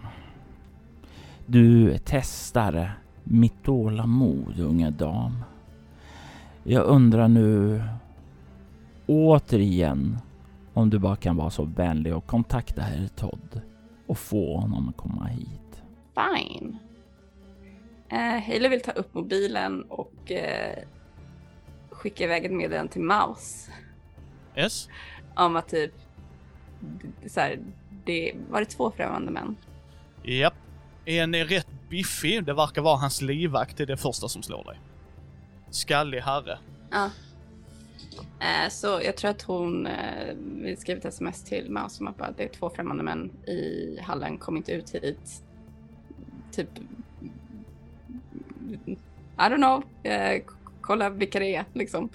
[1.46, 5.44] Du testar mitt tålamod, unga dam.
[6.64, 7.82] Jag undrar nu
[9.08, 10.18] återigen
[10.74, 13.62] om du bara kan vara så vänlig och kontakta herr Todd
[14.08, 15.84] och få honom att komma hit.
[16.16, 16.78] Fine.
[18.10, 20.84] Eh, Hailey vill ta upp mobilen och eh,
[21.90, 23.72] skicka iväg ett meddelande till Mouse.
[24.56, 24.90] Yes.
[25.36, 25.94] Om att typ,
[27.28, 27.60] så här,
[28.06, 29.56] det var det två främmande män.
[30.24, 30.54] Japp.
[31.06, 34.64] En är rätt biffig, det verkar vara hans livvakt, det är det första som slår
[34.64, 34.80] dig.
[35.72, 36.60] Skallig herre.
[36.92, 37.10] Ja.
[38.40, 40.36] Eh, så jag tror att hon eh,
[40.78, 44.38] skriva ett sms till Mouse som att bara, det är två främmande män i hallen,
[44.38, 45.44] kom inte ut hit.
[46.52, 46.70] Typ...
[48.88, 49.84] I don't know.
[50.04, 50.42] Eh,
[50.82, 52.10] kolla vilka det är liksom.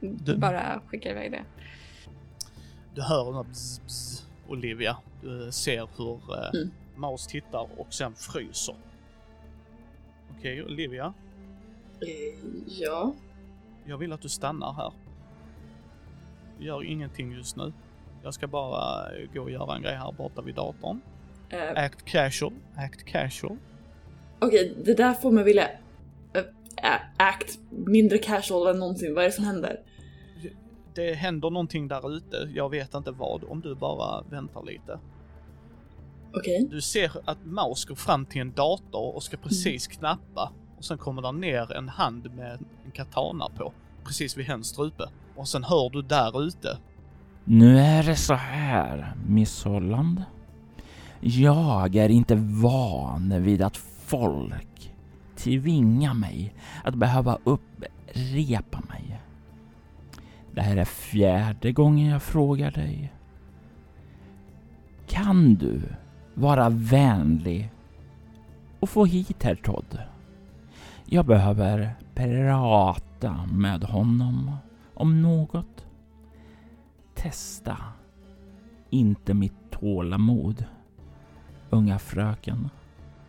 [0.00, 1.44] Du- Bara skicka iväg det.
[2.94, 4.96] Du hör den här bzz, bzz, Olivia.
[5.22, 6.70] Du ser hur eh, Mm.
[6.96, 8.74] Maus tittar och sen fryser.
[10.38, 11.12] Okej, Olivia.
[12.02, 13.14] Eh, ja.
[13.86, 14.92] Jag vill att du stannar här.
[16.58, 17.72] Gör ingenting just nu.
[18.22, 21.00] Jag ska bara eh, gå och göra en grej här borta vid datorn.
[21.50, 23.56] Eh, Act casual, act casual.
[24.38, 25.68] Okej, det där får mig vilja...
[26.82, 29.14] ä- act mindre casual än någonsin.
[29.14, 29.80] Vad är det som händer?
[30.94, 34.98] Det händer någonting där ute, jag vet inte vad, om du bara väntar lite.
[36.34, 36.66] Okej.
[36.70, 40.52] Du ser att Maus går fram till en dator och ska precis knappa.
[40.80, 43.72] Och sen kommer där ner en hand med en katana på,
[44.04, 45.04] precis vid hennes strupe.
[45.36, 46.78] Och sen hör du där ute.
[47.44, 50.24] Nu är det så här, Miss Holland.
[51.20, 54.94] Jag är inte van vid att folk
[55.36, 59.20] tvingar mig att behöva upprepa mig.
[60.52, 63.12] Det här är fjärde gången jag frågar dig.
[65.08, 65.82] Kan du
[66.34, 67.70] vara vänlig
[68.80, 69.98] och få hit herr Todd?
[71.12, 74.56] Jag behöver prata med honom
[74.94, 75.84] om något.
[77.14, 77.76] Testa
[78.90, 80.64] inte mitt tålamod,
[81.70, 82.70] unga fröken.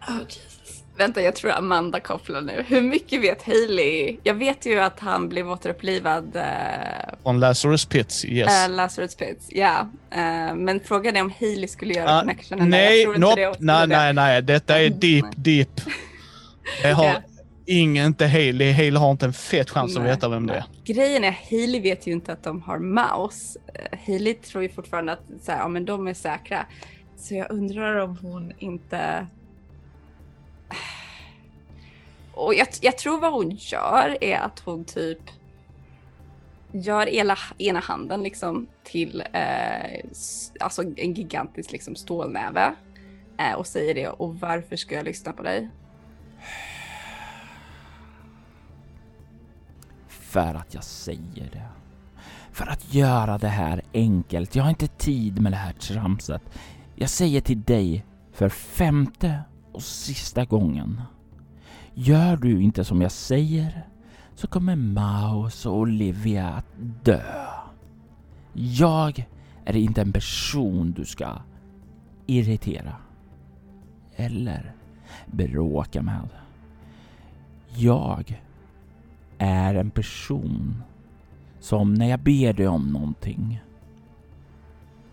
[0.07, 0.83] Oh, Jesus.
[0.97, 2.63] Vänta, jag tror Amanda kopplar nu.
[2.67, 4.17] Hur mycket vet Hailey?
[4.23, 6.41] Jag vet ju att han blev återupplivad, uh,
[7.23, 8.69] Från Lazarus Pits, yes.
[8.69, 9.87] Lazarus Pits, ja.
[10.11, 12.69] Eh, men frågan är om Hailey skulle göra Ah, connectionen.
[12.69, 13.95] nej, nope, det nej, det.
[13.97, 15.81] nej, nej, detta är Mm, deep, deep.
[16.83, 17.30] Jag har.
[17.65, 18.71] Ingen, inte Haley.
[18.71, 20.65] Haley har inte en fet chans att veta vem det är.
[20.83, 23.59] Grejen är, Hailey vet ju inte att de har mouse.
[23.73, 26.65] Eh, Hailey tror ju fortfarande att så här, ja, men de är säkra.
[27.17, 29.27] Så jag undrar om hon inte...
[32.33, 35.19] Och jag, jag tror vad hon gör är att hon typ
[36.71, 40.01] gör ena, ena handen liksom till eh,
[40.59, 42.75] alltså en gigantisk liksom stålnäve
[43.39, 45.69] eh, och säger det och varför ska jag lyssna på dig?
[50.31, 51.65] För att jag säger det.
[52.51, 54.55] För att göra det här enkelt.
[54.55, 56.41] Jag har inte tid med det här tramset.
[56.95, 61.01] Jag säger till dig för femte och sista gången.
[61.93, 63.85] Gör du inte som jag säger
[64.35, 66.65] så kommer Maus och Olivia att
[67.03, 67.45] dö.
[68.53, 69.25] Jag
[69.65, 71.37] är inte en person du ska
[72.25, 72.95] irritera.
[74.15, 74.73] Eller
[75.25, 76.29] bråka med.
[77.75, 78.41] Jag
[79.41, 80.83] är en person
[81.59, 83.61] som när jag ber dig om någonting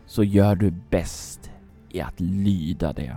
[0.06, 1.50] så gör du bäst
[1.88, 3.16] i att lyda det.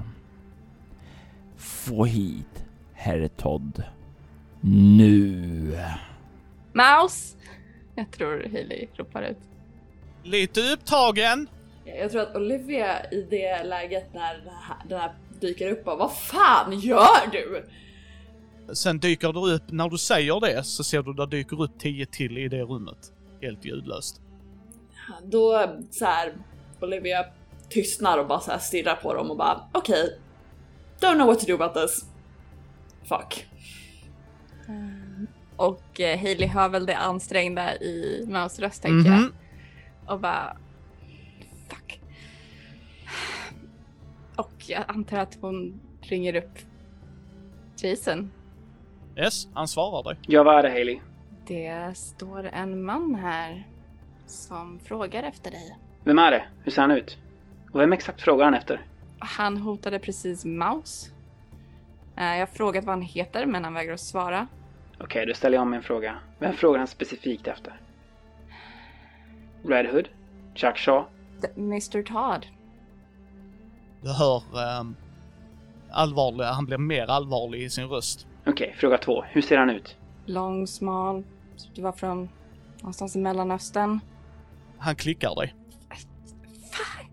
[1.56, 3.84] Få hit herr Todd.
[4.62, 5.78] Nu!
[6.74, 7.38] Mouse!
[7.96, 9.38] Jag tror Hailey ropar ut.
[10.24, 11.48] Lite upptagen.
[11.86, 14.44] Jag tror att Olivia i det läget när
[14.90, 17.66] den här dyker upp bara Vad fan gör du?
[18.74, 22.06] Sen dyker du upp, när du säger det så ser du där dyker upp tio
[22.06, 23.14] till i det rummet.
[23.42, 24.22] Helt ljudlöst.
[25.24, 26.34] Då så här,
[26.82, 27.26] Olivia
[27.70, 30.20] tystnar och bara så här stirrar på dem och bara okej.
[31.00, 32.06] don't know what to do about this.
[33.04, 33.48] Fuck.
[35.56, 39.20] Och eh, Hailey hör väl det ansträngda i Mouse röst tänker jag.
[39.20, 39.34] Mhm.
[40.08, 40.58] Och bara...
[41.70, 42.02] Fuck.
[44.36, 46.60] Och jag antar att hon ringer upp
[47.78, 48.32] Jason.
[49.18, 50.18] Yes, han svarar dig.
[50.28, 51.00] Ja, vad är det Hailey?
[51.48, 53.68] Det står en man här
[54.28, 55.78] som frågar efter dig.
[56.04, 56.44] Vem är det?
[56.64, 57.18] Hur ser han ut?
[57.72, 58.86] Och vem exakt frågar han efter?
[59.20, 61.12] Han hotade precis Mouse.
[62.18, 64.48] Eh, Jag har frågat vad han heter men han vägrar att svara.
[65.00, 66.16] Okej, då ställer jag om min fråga.
[66.40, 67.80] Vem frågar han specifikt efter?
[69.64, 70.08] Red Hood?
[70.56, 71.04] Chuck Shaw?
[71.42, 72.46] D- Mr Todd.
[74.02, 74.44] Du hör
[74.80, 74.96] um,
[75.92, 78.28] allvarlig, han blir mer allvarlig i sin röst.
[78.46, 79.22] Okej, fråga två.
[79.22, 79.98] Hur ser han ut?
[80.26, 81.24] Lång, smal.
[81.76, 82.30] Du var från
[82.80, 84.00] någonstans i Mellanöstern.
[84.78, 85.56] Han klickar dig.
[86.72, 87.06] Fan!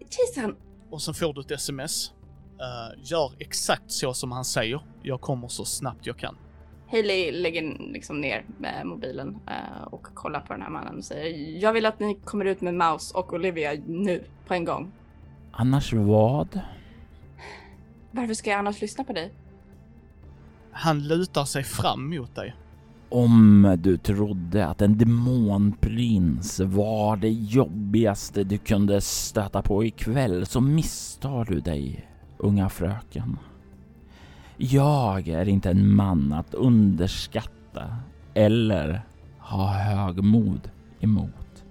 [0.00, 0.56] Jason!
[0.90, 2.12] Och sen får du ett sms.
[2.60, 4.80] Eh, gör exakt så som han säger.
[5.02, 6.36] Jag kommer så snabbt jag kan.
[6.90, 11.58] Hailey lägger liksom ner med mobilen eh, och kollar på den här mannen och säger
[11.62, 14.92] Jag vill att ni kommer ut med Mouse och Olivia nu, på en gång.
[15.52, 16.60] Annars vad?
[18.10, 19.32] Varför ska jag annars lyssna på dig?
[20.72, 22.54] Han lutar sig fram mot dig.
[23.08, 30.60] Om du trodde att en demonprins var det jobbigaste du kunde stöta på ikväll så
[30.60, 33.38] misstar du dig, unga fröken.
[34.56, 37.96] Jag är inte en man att underskatta
[38.34, 39.02] eller
[39.38, 41.64] ha högmod emot.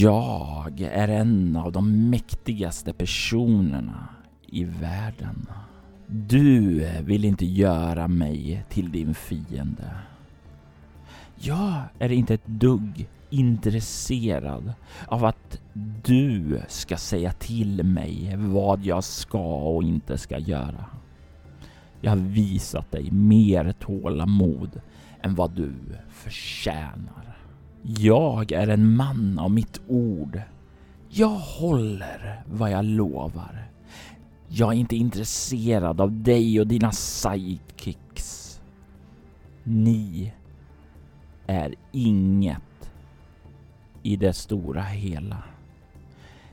[0.00, 4.08] Jag är en av de mäktigaste personerna
[4.46, 5.46] i världen.
[6.14, 9.90] Du vill inte göra mig till din fiende.
[11.36, 14.72] Jag är inte ett dugg intresserad
[15.06, 15.60] av att
[16.04, 20.84] du ska säga till mig vad jag ska och inte ska göra.
[22.00, 24.80] Jag har visat dig mer tålamod
[25.20, 25.74] än vad du
[26.10, 27.36] förtjänar.
[27.82, 30.40] Jag är en man av mitt ord.
[31.08, 33.71] Jag håller vad jag lovar.
[34.54, 38.60] Jag är inte intresserad av dig och dina sidekicks.
[39.64, 40.32] Ni
[41.46, 42.90] är inget
[44.02, 45.42] i det stora hela.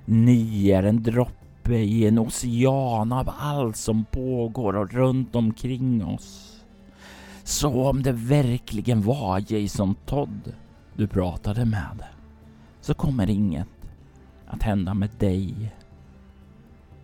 [0.05, 6.63] Ni är en droppe i en ocean av allt som pågår och runt omkring oss.
[7.43, 10.53] Så om det verkligen var Jason Todd
[10.95, 12.03] du pratade med
[12.81, 13.67] så kommer inget
[14.47, 15.71] att hända med dig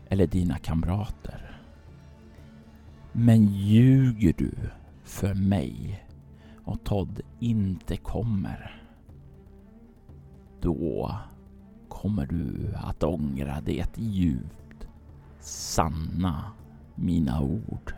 [0.10, 1.62] eller dina kamrater.
[3.12, 4.52] Men ljuger du
[5.04, 6.06] för mig
[6.64, 8.82] och Todd inte kommer,
[10.62, 11.16] då
[11.90, 14.88] kommer du att ångra det djupt
[15.40, 16.52] sanna
[16.96, 17.94] mina ord.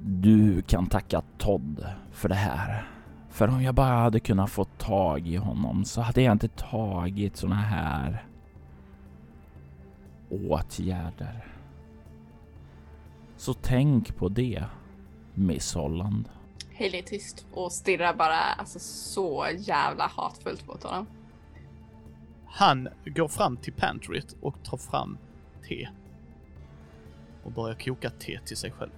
[0.00, 2.88] Du kan tacka Todd för det här.
[3.30, 7.36] För om jag bara hade kunnat få tag i honom så hade jag inte tagit
[7.36, 8.26] såna här
[10.32, 11.46] åtgärder.
[13.36, 14.64] Så tänk på det,
[15.34, 16.28] Miss Holland.
[16.78, 21.06] Hailey är tyst och stirrar bara alltså, så jävla hatfullt mot honom.
[22.46, 25.18] Han går fram till pantryt och tar fram
[25.68, 25.88] te.
[27.44, 28.90] Och börjar koka te till sig själv.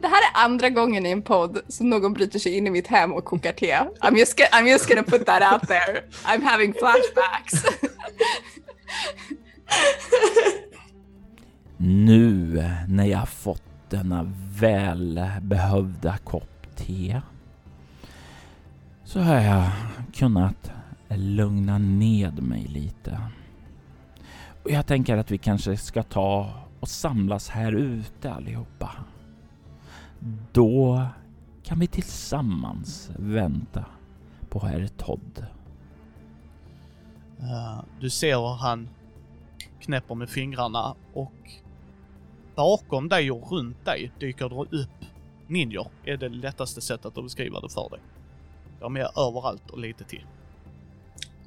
[0.00, 2.86] Det här är andra gången i en podd som någon bryter sig in i mitt
[2.86, 3.76] hem och kokar te.
[3.76, 6.04] I'm just, I'm just gonna put that out there.
[6.24, 7.64] I'm having flashbacks.
[11.76, 17.20] Nu när jag fått denna välbehövda kopp te
[19.04, 19.70] så har jag
[20.14, 20.72] kunnat
[21.08, 23.20] lugna ned mig lite.
[24.62, 26.50] Och jag tänker att vi kanske ska ta
[26.80, 28.90] och samlas här ute allihopa.
[30.52, 31.06] Då
[31.62, 33.84] kan vi tillsammans vänta
[34.48, 35.46] på herr Todd.
[37.42, 38.88] Uh, du ser hur han
[39.80, 41.32] knäpper med fingrarna och
[42.54, 45.04] bakom dig och runt dig dyker det upp
[45.46, 45.86] ninjor.
[46.04, 48.00] är det lättaste sättet att beskriva det för dig.
[48.80, 50.26] De är överallt och lite till.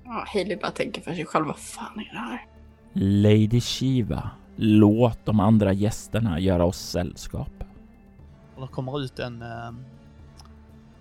[0.04, 2.48] Ja, Hailey bara tänker för sig själv, vad fan är det här?
[2.94, 7.64] Lady Shiva, låt de andra gästerna göra oss sällskap.
[8.56, 9.72] Och det kommer ut en eh,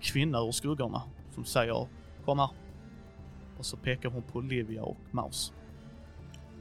[0.01, 1.01] kvinna ur skuggorna
[1.35, 1.87] som säger
[2.25, 2.49] kom här.
[3.57, 5.53] Och så pekar hon på Olivia och Maus.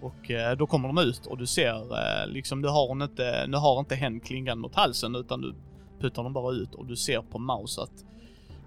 [0.00, 3.56] Och eh, då kommer de ut och du ser eh, liksom, du har inte, nu
[3.56, 5.54] har inte hen klingan mot halsen utan du
[6.00, 8.04] puttar dem bara ut och du ser på Maus att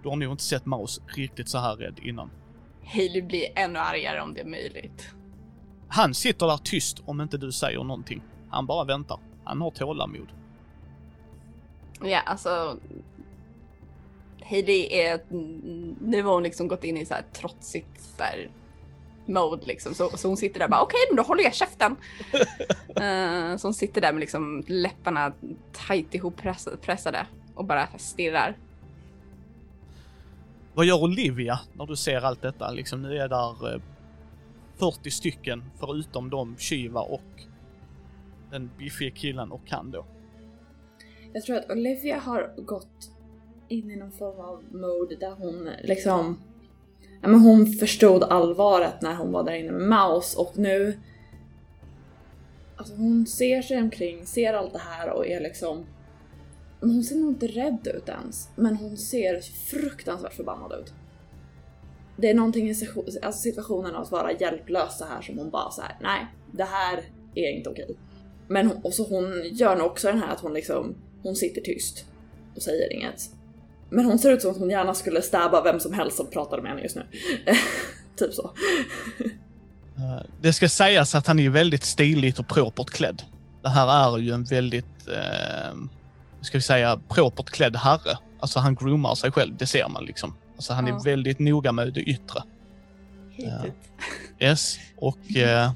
[0.03, 2.29] du har nog inte sett Maus riktigt så här rädd innan.
[2.83, 5.13] Hailey blir ännu argare om det är möjligt.
[5.87, 8.21] Han sitter där tyst om inte du säger någonting.
[8.49, 9.19] Han bara väntar.
[9.43, 10.27] Han har tålamod.
[12.03, 12.77] Ja, alltså.
[14.49, 15.21] Hailey är,
[16.01, 18.49] nu har hon liksom gått in i så här trotsigt så här
[19.25, 19.93] mode liksom.
[19.93, 21.91] Så, så hon sitter där bara okej, okay, men då håller jag käften.
[21.91, 25.33] uh, så hon sitter där med liksom läpparna
[25.87, 26.41] tajt ihop
[26.81, 28.57] pressade och bara stirrar.
[30.73, 32.71] Vad gör Olivia när du ser allt detta?
[32.71, 33.81] Liksom nu är där eh,
[34.79, 37.21] 40 stycken förutom de Shiva och
[38.51, 40.05] den biffiga killen och han då.
[41.33, 43.16] Jag tror att Olivia har gått
[43.67, 46.41] in i någon form av mode där hon liksom
[47.21, 50.99] ja, men hon förstod allvaret när hon var där inne med Maus och nu
[52.75, 55.85] Alltså hon ser sig omkring, ser allt det här och är liksom
[56.79, 60.93] hon ser nog inte rädd ut ens, men hon ser fruktansvärt förbannad ut.
[62.17, 62.75] Det är någonting i
[63.21, 66.63] alltså situationen av att vara hjälplös så här som hon bara så här: nej, det
[66.63, 67.03] här
[67.35, 67.97] är inte okej.
[68.47, 71.61] Men hon, och så hon gör nog också den här att hon liksom, hon sitter
[71.61, 72.05] tyst
[72.55, 73.36] och säger inget.
[73.89, 76.61] Men hon ser ut som att hon gärna skulle stäba vem som helst som pratade
[76.61, 77.05] med henne just nu.
[78.15, 78.51] typ så.
[79.97, 83.23] Eh, det ska sägas att han är väldigt stiligt och propert klädd.
[83.61, 85.75] Det här är ju en väldigt, eh,
[86.41, 88.17] ska vi säga, propert klädd herre.
[88.39, 90.33] Alltså han groomar sig själv, det ser man liksom.
[90.55, 90.95] Alltså han ja.
[90.95, 92.43] är väldigt noga med det yttre.
[93.43, 93.65] Uh,
[94.39, 95.71] yes, och eh,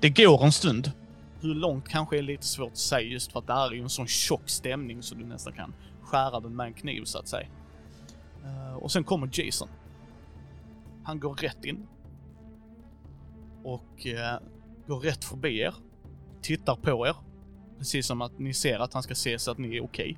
[0.00, 0.92] det går en stund.
[1.40, 3.82] Hur långt kanske är lite svårt att säga just för att det här är ju
[3.82, 5.74] en sån tjock stämning så du nästan kan
[6.10, 7.48] skära den med en kniv så att säga.
[8.44, 9.68] Uh, och sen kommer Jason.
[11.04, 11.86] Han går rätt in.
[13.64, 14.48] Och uh,
[14.86, 15.74] går rätt förbi er.
[16.42, 17.16] Tittar på er.
[17.78, 19.84] Precis som att ni ser att han ska se så att ni är okej.
[19.84, 20.16] Okay.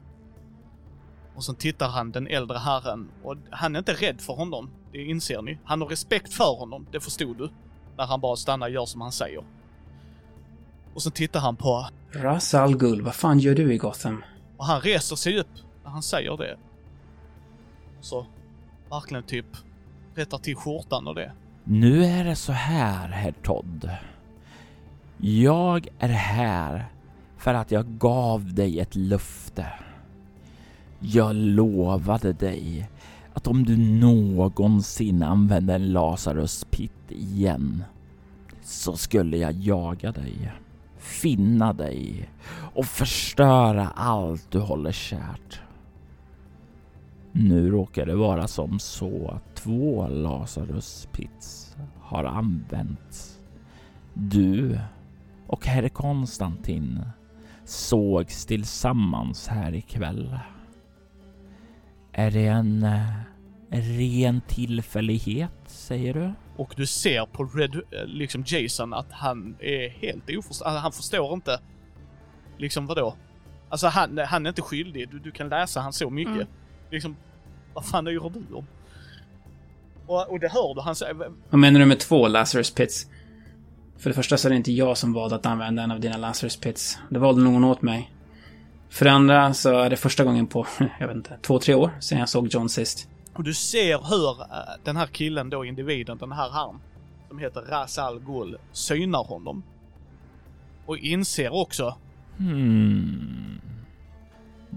[1.37, 4.71] Och sen tittar han den äldre herren och han är inte rädd för honom.
[4.93, 5.59] Det inser ni.
[5.65, 7.51] Han har respekt för honom, det förstod du.
[7.97, 9.45] När han bara stannar och gör som han säger.
[10.95, 11.89] Och så tittar han på...
[12.13, 14.25] Ras Al Ghul, vad fan gör du i Gotham?
[14.57, 15.49] Och han reser sig upp
[15.93, 16.57] han säger det.
[18.01, 18.27] Så
[18.91, 19.47] verkligen typ
[20.15, 21.33] rättar till skjortan och det.
[21.65, 23.91] Nu är det så här, herr Todd.
[25.17, 26.87] Jag är här
[27.37, 29.67] för att jag gav dig ett löfte.
[31.01, 32.89] Jag lovade dig
[33.33, 37.85] att om du någonsin använde en Lazarus pit igen
[38.63, 40.53] så skulle jag jaga dig,
[40.99, 42.29] finna dig
[42.75, 45.61] och förstöra allt du håller kärt.
[47.33, 53.41] Nu råkar det vara som så att två Lazarus pits har använts.
[54.15, 54.79] Du
[55.47, 57.01] och herr Konstantin
[57.65, 60.39] sågs tillsammans här ikväll.
[62.13, 63.09] Är det en eh,
[63.71, 66.33] ren tillfällighet, säger du?
[66.57, 70.81] Och du ser på Red, eh, liksom Jason att han är helt oförstående.
[70.81, 71.61] Han förstår inte.
[72.57, 73.15] Liksom vadå?
[73.69, 75.11] Alltså han, han är inte skyldig.
[75.11, 76.35] Du, du kan läsa han så mycket.
[76.35, 76.47] Mm.
[76.93, 77.17] Liksom,
[77.75, 78.67] vad fan gör du om?
[80.07, 80.81] Och, och det hör du.
[80.81, 81.15] Han säger,
[81.51, 83.07] Vad menar du med två Lazarus Pits?
[83.99, 86.17] För det första så är det inte jag som valde att använda en av dina
[86.17, 86.99] Lazarus Pits.
[87.11, 88.11] Det valde någon åt mig.
[88.89, 90.67] För det andra så är det första gången på,
[91.01, 93.09] jag vet inte, två, tre år sedan jag såg John sist.
[93.35, 94.47] Och du ser hur eh,
[94.85, 96.81] den här killen då, individen, den här han,
[97.29, 99.63] som heter Ras Al Ghul, synar honom.
[100.87, 101.97] Och inser också,
[102.39, 103.61] Hmm.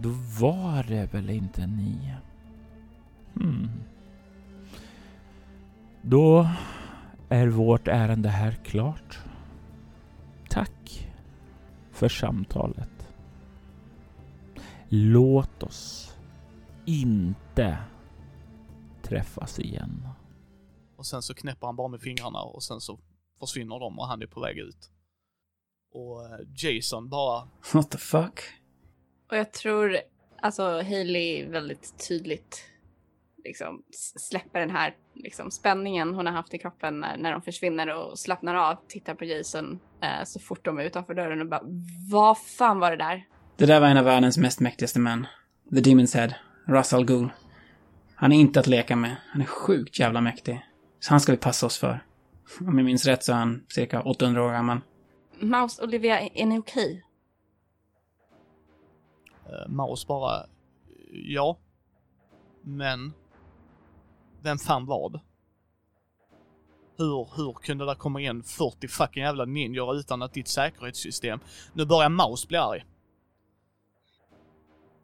[0.01, 2.15] Då var det väl inte ni?
[3.33, 3.69] Hmm.
[6.01, 6.49] Då
[7.29, 9.19] är vårt ärende här klart.
[10.49, 11.11] Tack
[11.91, 12.89] för samtalet.
[14.89, 16.15] Låt oss
[16.85, 17.77] inte
[19.03, 20.07] träffas igen.
[20.97, 22.99] och sen så knäpper han bara med fingrarna och sen så
[23.39, 24.91] försvinner de och han är på väg ut.
[25.91, 28.39] Och eh, Jason bara, What the fuck?
[29.31, 29.97] Och jag tror,
[30.41, 32.69] alltså Hailey väldigt tydligt
[33.45, 33.83] liksom
[34.17, 38.19] släpper den här liksom, spänningen hon har haft i kroppen när, när de försvinner och
[38.19, 41.61] slappnar av, tittar på Jason eh, så fort de är utanför dörren och bara
[42.11, 43.25] Vad fan var det där?
[43.57, 45.27] Det där var en av världens mest mäktigaste män.
[45.69, 46.29] The Demon's Head.
[46.67, 47.29] Russell Gould.
[48.15, 49.15] Han är inte att leka med.
[49.31, 50.65] Han är sjukt jävla mäktig.
[50.99, 52.03] Så han ska vi passa oss för.
[52.59, 54.79] Om jag minns rätt så är han cirka 800 år gammal.
[55.39, 57.04] Mouse, Olivia, är är ni okej?
[59.45, 60.45] Eh, Maus bara,
[61.11, 61.57] ja.
[62.61, 63.13] Men,
[64.41, 65.19] vem fan vad?
[66.97, 71.39] Hur, hur kunde det komma in 40 fucking jävla ninjor utan att ditt säkerhetssystem...
[71.73, 72.85] Nu börjar Maus bli arg.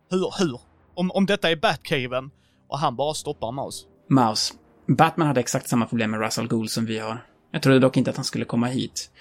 [0.10, 0.60] Hur, hur?
[0.94, 2.32] Om, om detta är Batcaven
[2.68, 3.88] och han bara stoppar Maus.
[4.10, 4.54] Maus,
[4.88, 7.26] Batman hade exakt samma problem med Russell Gould som vi har.
[7.52, 9.12] Jag trodde dock inte att han skulle komma hit.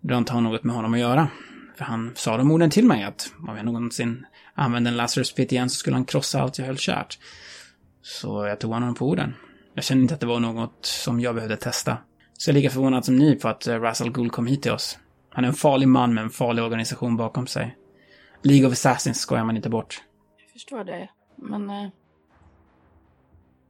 [0.00, 1.28] Det har inte något med honom att göra.
[1.76, 5.52] För han sa de orden till mig att om jag någonsin använde en Lazarus pit
[5.52, 7.18] igen så skulle han krossa allt jag höll kärt.
[8.02, 9.34] Så jag tog honom på orden.
[9.74, 11.96] Jag kände inte att det var något som jag behövde testa.
[12.32, 14.72] Så jag är lika förvånad som ni på att eh, Russell Gould kom hit till
[14.72, 14.98] oss.
[15.30, 17.76] Han är en farlig man med en farlig organisation bakom sig.
[18.42, 20.02] League of Assassins skojar man inte bort.
[20.44, 21.70] Jag förstår det, men...
[21.70, 21.88] Eh,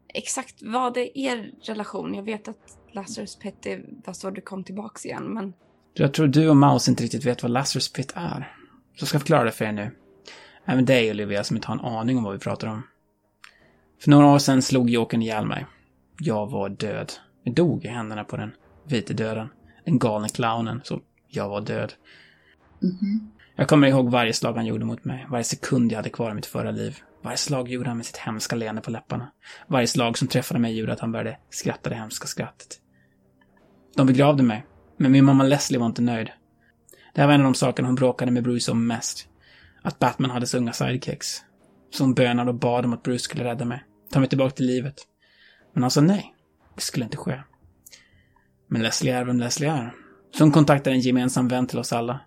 [0.09, 2.15] exakt vad är er relation?
[2.15, 3.67] Jag vet att Lazarus Pit
[4.05, 5.53] var så du kom tillbaks igen, men...
[5.95, 8.57] Jag tror du och Mouse inte riktigt vet vad Lazarus Pit är.
[8.97, 9.91] Så ska jag förklara det för er nu.
[10.65, 12.83] Även dig Olivia som inte har en aning om vad vi pratar om.
[14.03, 15.67] För några år sedan slog Jokern ihjäl mig.
[16.19, 17.13] Jag var död.
[17.43, 18.53] Jag dog i händerna på den
[18.85, 19.49] vite döden.
[19.85, 21.93] Den galne clownen, så jag var död.
[23.57, 25.27] Jag kommer ihåg varje slag han gjorde mot mig.
[25.31, 26.99] Varje sekund jag hade kvar i mitt förra liv.
[27.23, 29.33] Varje slag gjorde han med sitt hemska leende på läpparna.
[29.67, 32.81] Varje slag som träffade mig gjorde att han började skratta det hemska skrattet.
[33.97, 34.67] De begravde mig.
[34.97, 36.31] Men min mamma Leslie var inte nöjd.
[37.15, 39.29] Det här var en av de sakerna hon bråkade med Bruce om mest.
[39.85, 41.43] Att Batman hade så unga sidekicks.
[41.91, 43.85] Så hon bönade och bad om att Bruce skulle rädda mig.
[44.11, 44.95] Ta mig tillbaka till livet.
[45.73, 46.35] Men han sa nej.
[46.75, 47.41] Det skulle inte ske.
[48.69, 49.95] Men Leslie är vem Leslie är.
[50.35, 52.21] Så hon kontaktade en gemensam vän till oss alla.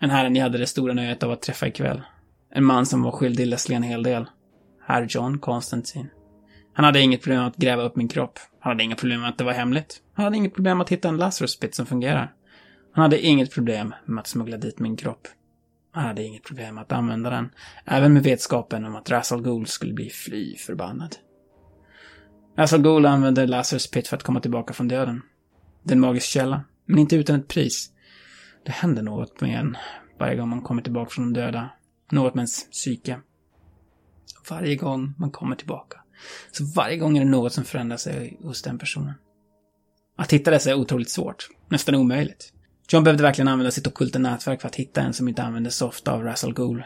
[0.00, 2.02] En herre ni hade det stora nöjet av att träffa ikväll.
[2.50, 4.26] En man som var skyldig Leslie en hel del.
[4.86, 6.08] Herr John Constantine.
[6.72, 8.38] Han hade inget problem med att gräva upp min kropp.
[8.60, 10.02] Han hade inga problem med att det var hemligt.
[10.14, 12.32] Han hade inget problem med att hitta en Lazarus pit som fungerar.
[12.92, 15.28] Han hade inget problem med att smuggla dit min kropp.
[15.96, 17.50] Han hade inget problem att använda den,
[17.84, 21.16] även med vetskapen om att Razzle Ghoul skulle bli fly förbannad.
[22.58, 25.22] Razzle Ghoul använde Lazarus pit för att komma tillbaka från döden.
[25.82, 27.90] Det är en magisk källa, men inte utan ett pris.
[28.64, 29.76] Det händer något med en
[30.18, 31.70] varje gång man kommer tillbaka från de döda.
[32.10, 33.20] Något med ens psyke.
[34.50, 36.00] Varje gång man kommer tillbaka.
[36.52, 39.14] Så varje gång är det något som förändrar sig hos den personen.
[40.16, 41.48] Att hitta dessa är otroligt svårt.
[41.68, 42.52] Nästan omöjligt.
[42.88, 45.86] John behövde verkligen använda sitt ockulta nätverk för att hitta en som inte användes så
[45.88, 46.84] ofta av Razzle Ghoul.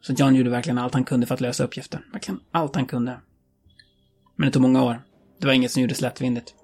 [0.00, 2.02] Så John gjorde verkligen allt han kunde för att lösa uppgiften.
[2.12, 3.20] Verkligen allt han kunde.
[4.36, 5.02] Men det tog många år.
[5.40, 6.54] Det var inget som gjordes lättvindigt.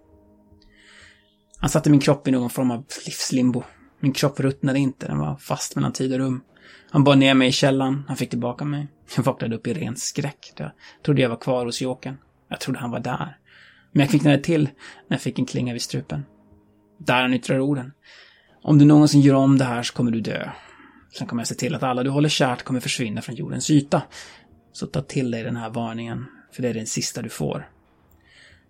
[1.59, 3.63] Han satte min kropp i någon form av livslimbo.
[4.01, 6.43] Min kropp ruttnade inte, den var fast mellan tid och rum.
[6.91, 8.89] Han bar ner mig i källan, han fick tillbaka mig.
[9.17, 10.53] Jag vaknade upp i ren skräck.
[10.57, 10.71] Jag
[11.05, 12.17] trodde jag var kvar hos Jokern.
[12.49, 13.39] Jag trodde han var där.
[13.93, 14.63] Men jag kvicknade till
[15.09, 16.25] när jag fick en klinga vid strupen.
[16.99, 17.93] Där han yttrar orden.
[18.63, 20.51] Om du någonsin gör om det här så kommer du dö.
[21.19, 24.03] Sen kommer jag se till att alla du håller kärt kommer försvinna från jordens yta.
[24.73, 27.69] Så ta till dig den här varningen, för det är den sista du får.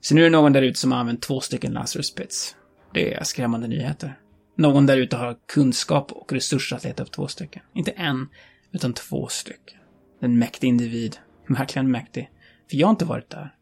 [0.00, 2.56] Så nu är det någon där ute som har använt två stycken Lazarus Pits.
[2.94, 4.18] Det är skrämmande nyheter.
[4.56, 7.62] Någon där ute har kunskap och resurser att leta upp två stycken.
[7.74, 8.28] Inte en,
[8.72, 9.78] utan två stycken.
[10.20, 11.16] En mäktig individ.
[11.48, 12.30] Verkligen mäktig.
[12.70, 13.54] För jag har inte varit där.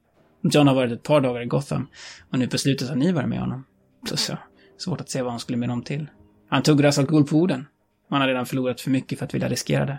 [0.43, 1.89] John har varit ett par dagar i Gotham
[2.31, 3.65] och nu på slutet har ni varit med honom.
[4.09, 4.39] Så, så
[4.79, 6.07] svårt att se vad han skulle med dem till.
[6.51, 7.67] Han tog Ra's al Ghul på orden.
[8.09, 9.99] Han har redan förlorat för mycket för att vilja riskera det.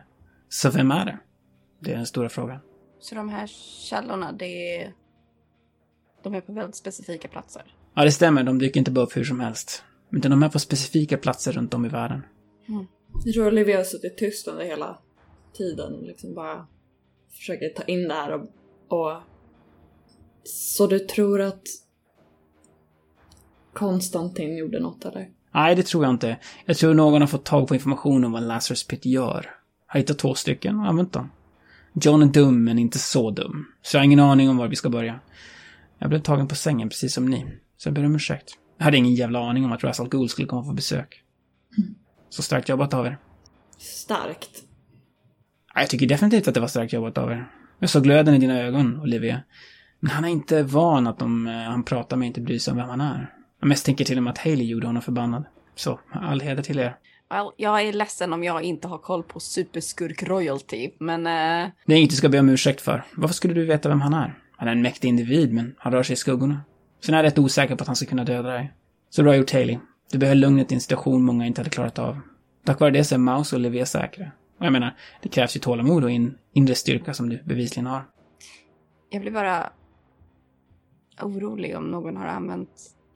[0.49, 1.20] Så vem är det?
[1.80, 2.60] Det är den stora frågan.
[2.99, 3.47] Så de här
[3.89, 4.93] källorna, det är...
[6.24, 7.76] De är på väldigt specifika platser.
[7.93, 8.43] Ja, det stämmer.
[8.43, 9.84] De dyker inte bara upp hur som helst.
[10.12, 12.26] Utan de är på specifika platser runt om i världen.
[13.26, 14.97] Jag tror Olivia har suttit tyst under hela
[15.54, 16.68] tiden och liksom bara
[17.30, 18.41] försöker ta in det här och,
[18.88, 19.22] och...
[20.43, 21.64] Så du tror att
[23.74, 25.32] Konstantin gjorde något eller?
[25.54, 26.38] Nej, det tror jag inte.
[26.66, 29.49] Jag tror någon har fått tag på information om vad Lazarus Pit gör.
[29.88, 31.32] Har hittat två stycken och använt dem.
[31.93, 33.66] John är dum, men inte så dum.
[33.82, 35.20] Så jag har ingen aning om var vi ska börja.
[35.99, 37.45] Jag blev tagen på sängen precis som ni.
[37.78, 38.58] Så jag ber om ursäkt.
[38.78, 41.24] Jag hade ingen jävla aning om att Russell Gould skulle komma på besök.
[42.30, 43.18] Så starkt jobbat av er.
[43.78, 44.64] Starkt.
[45.74, 47.52] Ja, Jag tycker definitivt att det var starkt jobbat av er.
[47.80, 49.41] Jag såg glöden i dina ögon, Olivia.
[49.99, 52.78] Men han är inte van att de eh, han pratar med inte bryr sig om
[52.78, 53.34] vem han är.
[53.62, 55.45] Jag mest tänker till och med att Haley gjorde honom förbannad.
[55.76, 56.95] Så, all heder till er.
[57.30, 61.28] Well, jag är ledsen om jag inte har koll på superskurk royalty, men...
[61.28, 63.03] eh, Det är inget du ska be om ursäkt för.
[63.16, 64.38] Varför skulle du veta vem han är?
[64.57, 66.62] Han är en mäktig individ, men han rör sig i skuggorna.
[67.05, 68.74] Sen är jag rätt osäker på att han ska kunna döda dig.
[69.09, 69.78] Så bra gjort, Haley.
[70.12, 72.20] Du behöll lugnet i en situation många inte hade klarat av.
[72.66, 74.32] Tack vare det så är Mouse och Olivia säkra.
[74.59, 78.01] Och jag menar, det krävs ju tålamod och in inre styrka som du bevisligen har.
[79.09, 79.70] jag blir bara
[81.22, 82.70] orolig om någon har använt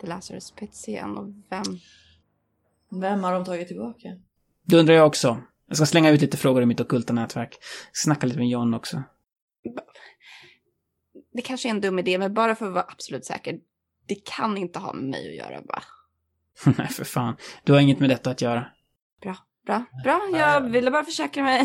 [0.06, 1.64] The Lazarus Pits igen och vem.
[3.02, 4.10] Vem har de tagit tillbaka?
[4.64, 5.42] Det undrar jag också.
[5.68, 7.58] Jag ska slänga ut lite frågor i mitt ockulta nätverk.
[7.94, 9.04] Snacka lite med John också.
[11.34, 13.60] Det kanske är en dum idé, men bara för att vara absolut säker.
[14.08, 15.82] Det kan inte ha med mig att göra, va?
[16.78, 17.36] Nej, för fan.
[17.64, 18.68] Du har inget med detta att göra.
[19.22, 20.30] Bra, bra, bra.
[20.34, 21.60] Jag ville bara försäkra mig.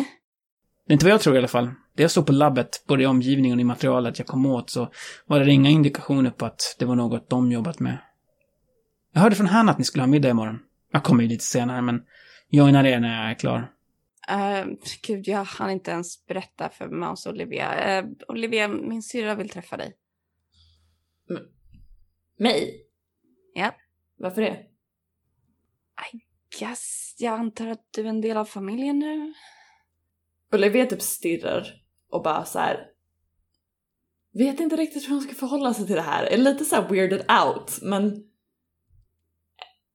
[0.87, 1.71] Det är inte vad jag tror i alla fall.
[1.95, 4.93] Det jag såg på labbet, både i omgivningen och i materialet jag kom åt, så
[5.27, 7.99] var det inga indikationer på att det var något de jobbat med.
[9.13, 10.59] Jag hörde från Hanna att ni skulle ha middag imorgon.
[10.93, 12.03] Jag kommer ju lite senare, men
[12.49, 13.73] joinar er när jag är klar.
[14.31, 17.75] Uh, gud, jag hann inte ens berätta för Mouse och Olivia.
[17.75, 19.97] Eh, Olivia, min syrra vill träffa dig.
[22.39, 22.87] Mig?
[23.55, 23.75] Ja.
[24.17, 24.67] Varför det?
[26.61, 29.35] Yes, jag antar att du är en del av familjen nu?
[30.53, 31.67] Olivia typ stirrar
[32.11, 32.87] och bara så här.
[34.33, 36.25] Vet inte riktigt hur hon ska förhålla sig till det här.
[36.25, 38.30] Är lite så här weirded out, men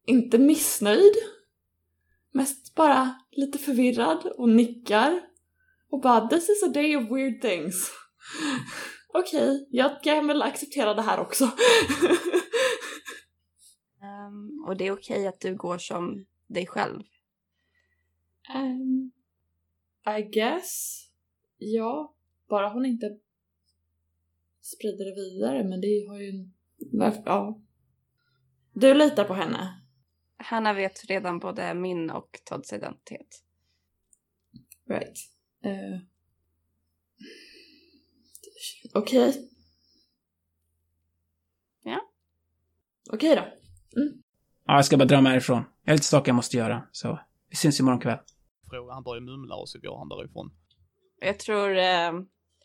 [0.06, 1.14] inte missnöjd.
[2.32, 5.22] Mest bara lite förvirrad och nickar.
[5.90, 7.92] Och bara this is a day of weird things.
[9.14, 11.52] Okej, jag kan väl acceptera det här också.
[14.02, 17.02] Ehm, och det är okej att du går som dig själv.
[18.56, 19.12] um,
[20.18, 21.02] I guess.
[21.58, 22.16] Ja,
[22.50, 23.18] bara hon inte
[24.62, 26.50] sprider det vidare, men det har ju?
[27.26, 27.62] Ja.
[28.74, 29.85] Du litar på henne?
[30.46, 33.44] Hanna vet redan både min och Todds identitet.
[34.90, 35.18] Right.
[35.66, 36.00] Uh.
[38.94, 39.50] Okej.
[41.84, 42.02] Ja.
[43.12, 43.46] Okej då.
[44.66, 45.64] Ja, jag ska bara dra mig härifrån.
[45.84, 47.20] Jag har lite saker jag måste göra, så
[47.50, 48.20] vi syns imorgon kväll.
[48.92, 50.52] Han börjar mumla och så går han därifrån.
[51.20, 52.12] Jag tror eh,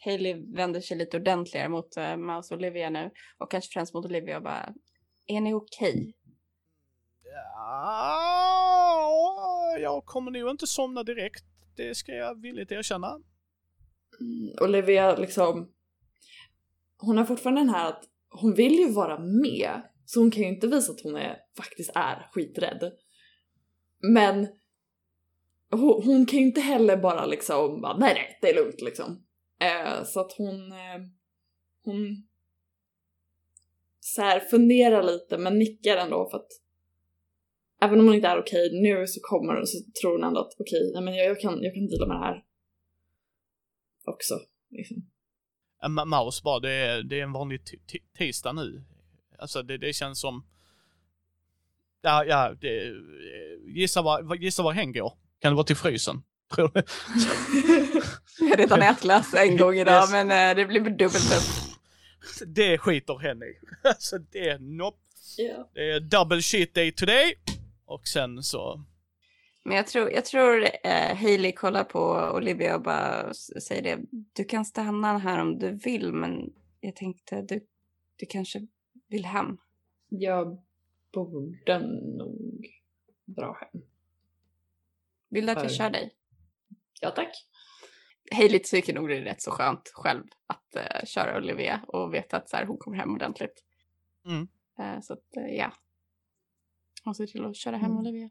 [0.05, 3.11] Hailey vänder sig lite ordentligare mot eh, Mouse och Olivia nu.
[3.39, 4.75] Och kanske främst mot Olivia och bara,
[5.27, 6.15] är ni okej?
[7.33, 9.09] Ja,
[9.81, 11.45] jag kommer nog inte somna direkt.
[11.77, 13.21] Det ska jag villigt erkänna.
[14.21, 15.73] Mm, Olivia liksom...
[16.99, 19.83] Hon har fortfarande den här att hon vill ju vara med.
[20.05, 22.93] Så hon kan ju inte visa att hon är, faktiskt är skiträdd.
[23.99, 24.49] Men
[25.71, 29.27] hon, hon kan ju inte heller bara liksom bara, nej nej, det är lugnt liksom.
[29.61, 31.01] Eh, så att hon, eh,
[31.85, 32.29] hon
[34.01, 36.49] så här funderar lite men nickar ändå för att
[37.81, 40.91] även om hon inte är okej nu så kommer så tror hon ändå att okej,
[40.95, 42.45] nej men jag, jag, kan, jag kan deala med det här.
[44.05, 44.35] också.
[44.71, 44.97] Liksom.
[46.09, 47.61] Maus bara, det är, det är en vanlig
[48.19, 48.83] tisdag nu.
[49.39, 50.47] Alltså det, det känns som...
[52.03, 52.93] Ja, ja, det,
[53.75, 55.13] gissa var, vad- gissa var hen går.
[55.39, 56.23] Kan det vara till frysen?
[56.55, 56.83] Tror du?
[58.41, 60.11] Jag har redan ätlas en gång idag, Yes.
[60.13, 61.77] men eh, det blir dubbelt upp.
[62.47, 63.55] Det skiter hen i.
[63.89, 64.99] Alltså det är nopp.
[65.37, 65.71] Ja.
[65.75, 67.35] Det är double shit day today.
[67.91, 68.85] Och sen så...
[69.65, 74.03] Men jag tror, jag tror eh, Hailey kollar på Olivia och bara säger det.
[74.33, 77.67] Du kan stanna här om du vill, men jag tänkte du,
[78.17, 78.67] du kanske
[79.09, 79.59] vill hem.
[80.09, 80.63] Jag
[81.13, 81.79] borde
[82.17, 82.67] nog
[83.25, 83.83] dra hem.
[85.29, 86.15] Vill du att jag kör dig?
[87.01, 87.47] Ja tack.
[88.33, 92.37] Hailey tycker nog det är rätt så skönt själv att eh, köra Olivia och veta
[92.37, 93.65] att så här, hon kommer hem ordentligt.
[94.27, 94.49] Mm.
[94.79, 95.73] Eh, så att, eh, ja.
[97.05, 97.99] Hon ser till att köra hem Mm.
[97.99, 98.31] Olivia.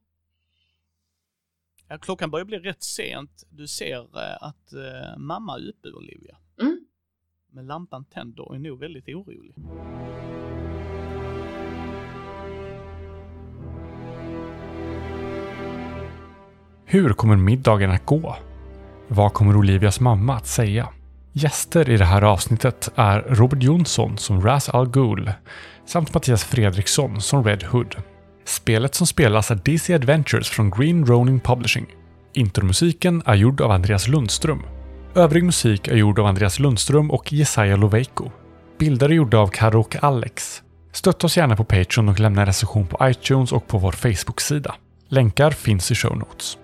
[1.88, 3.44] Ja, klockan börjar bli rätt sent.
[3.50, 6.38] Du ser eh, att eh, mamma är uppe, Olivia.
[6.62, 6.86] Mm.
[7.52, 9.56] Med lampan tänd och är nog väldigt orolig.
[16.86, 18.36] Hur kommer middagen att gå?
[19.08, 20.90] Vad kommer Olivias mamma att säga?
[21.34, 25.32] Gäster i det här avsnittet är Robert Jonsson som Ras Al Ghul
[25.86, 27.96] samt Mattias Fredriksson som Red Hood.
[28.50, 31.86] Spelet som spelas är DC Adventures från Green Ronin Publishing.
[32.34, 34.62] Intromusiken är gjord av Andreas Lundström.
[35.16, 38.32] Övrig musik är gjord av Andreas Lundström och Jesaja Loveiko.
[38.80, 40.62] Bilder är gjorda av Karo och Alex.
[40.92, 44.76] Stötta oss gärna på Patreon och lämna en recension på iTunes och på vår Facebook-sida.
[45.10, 46.58] Länkar finns i show notes.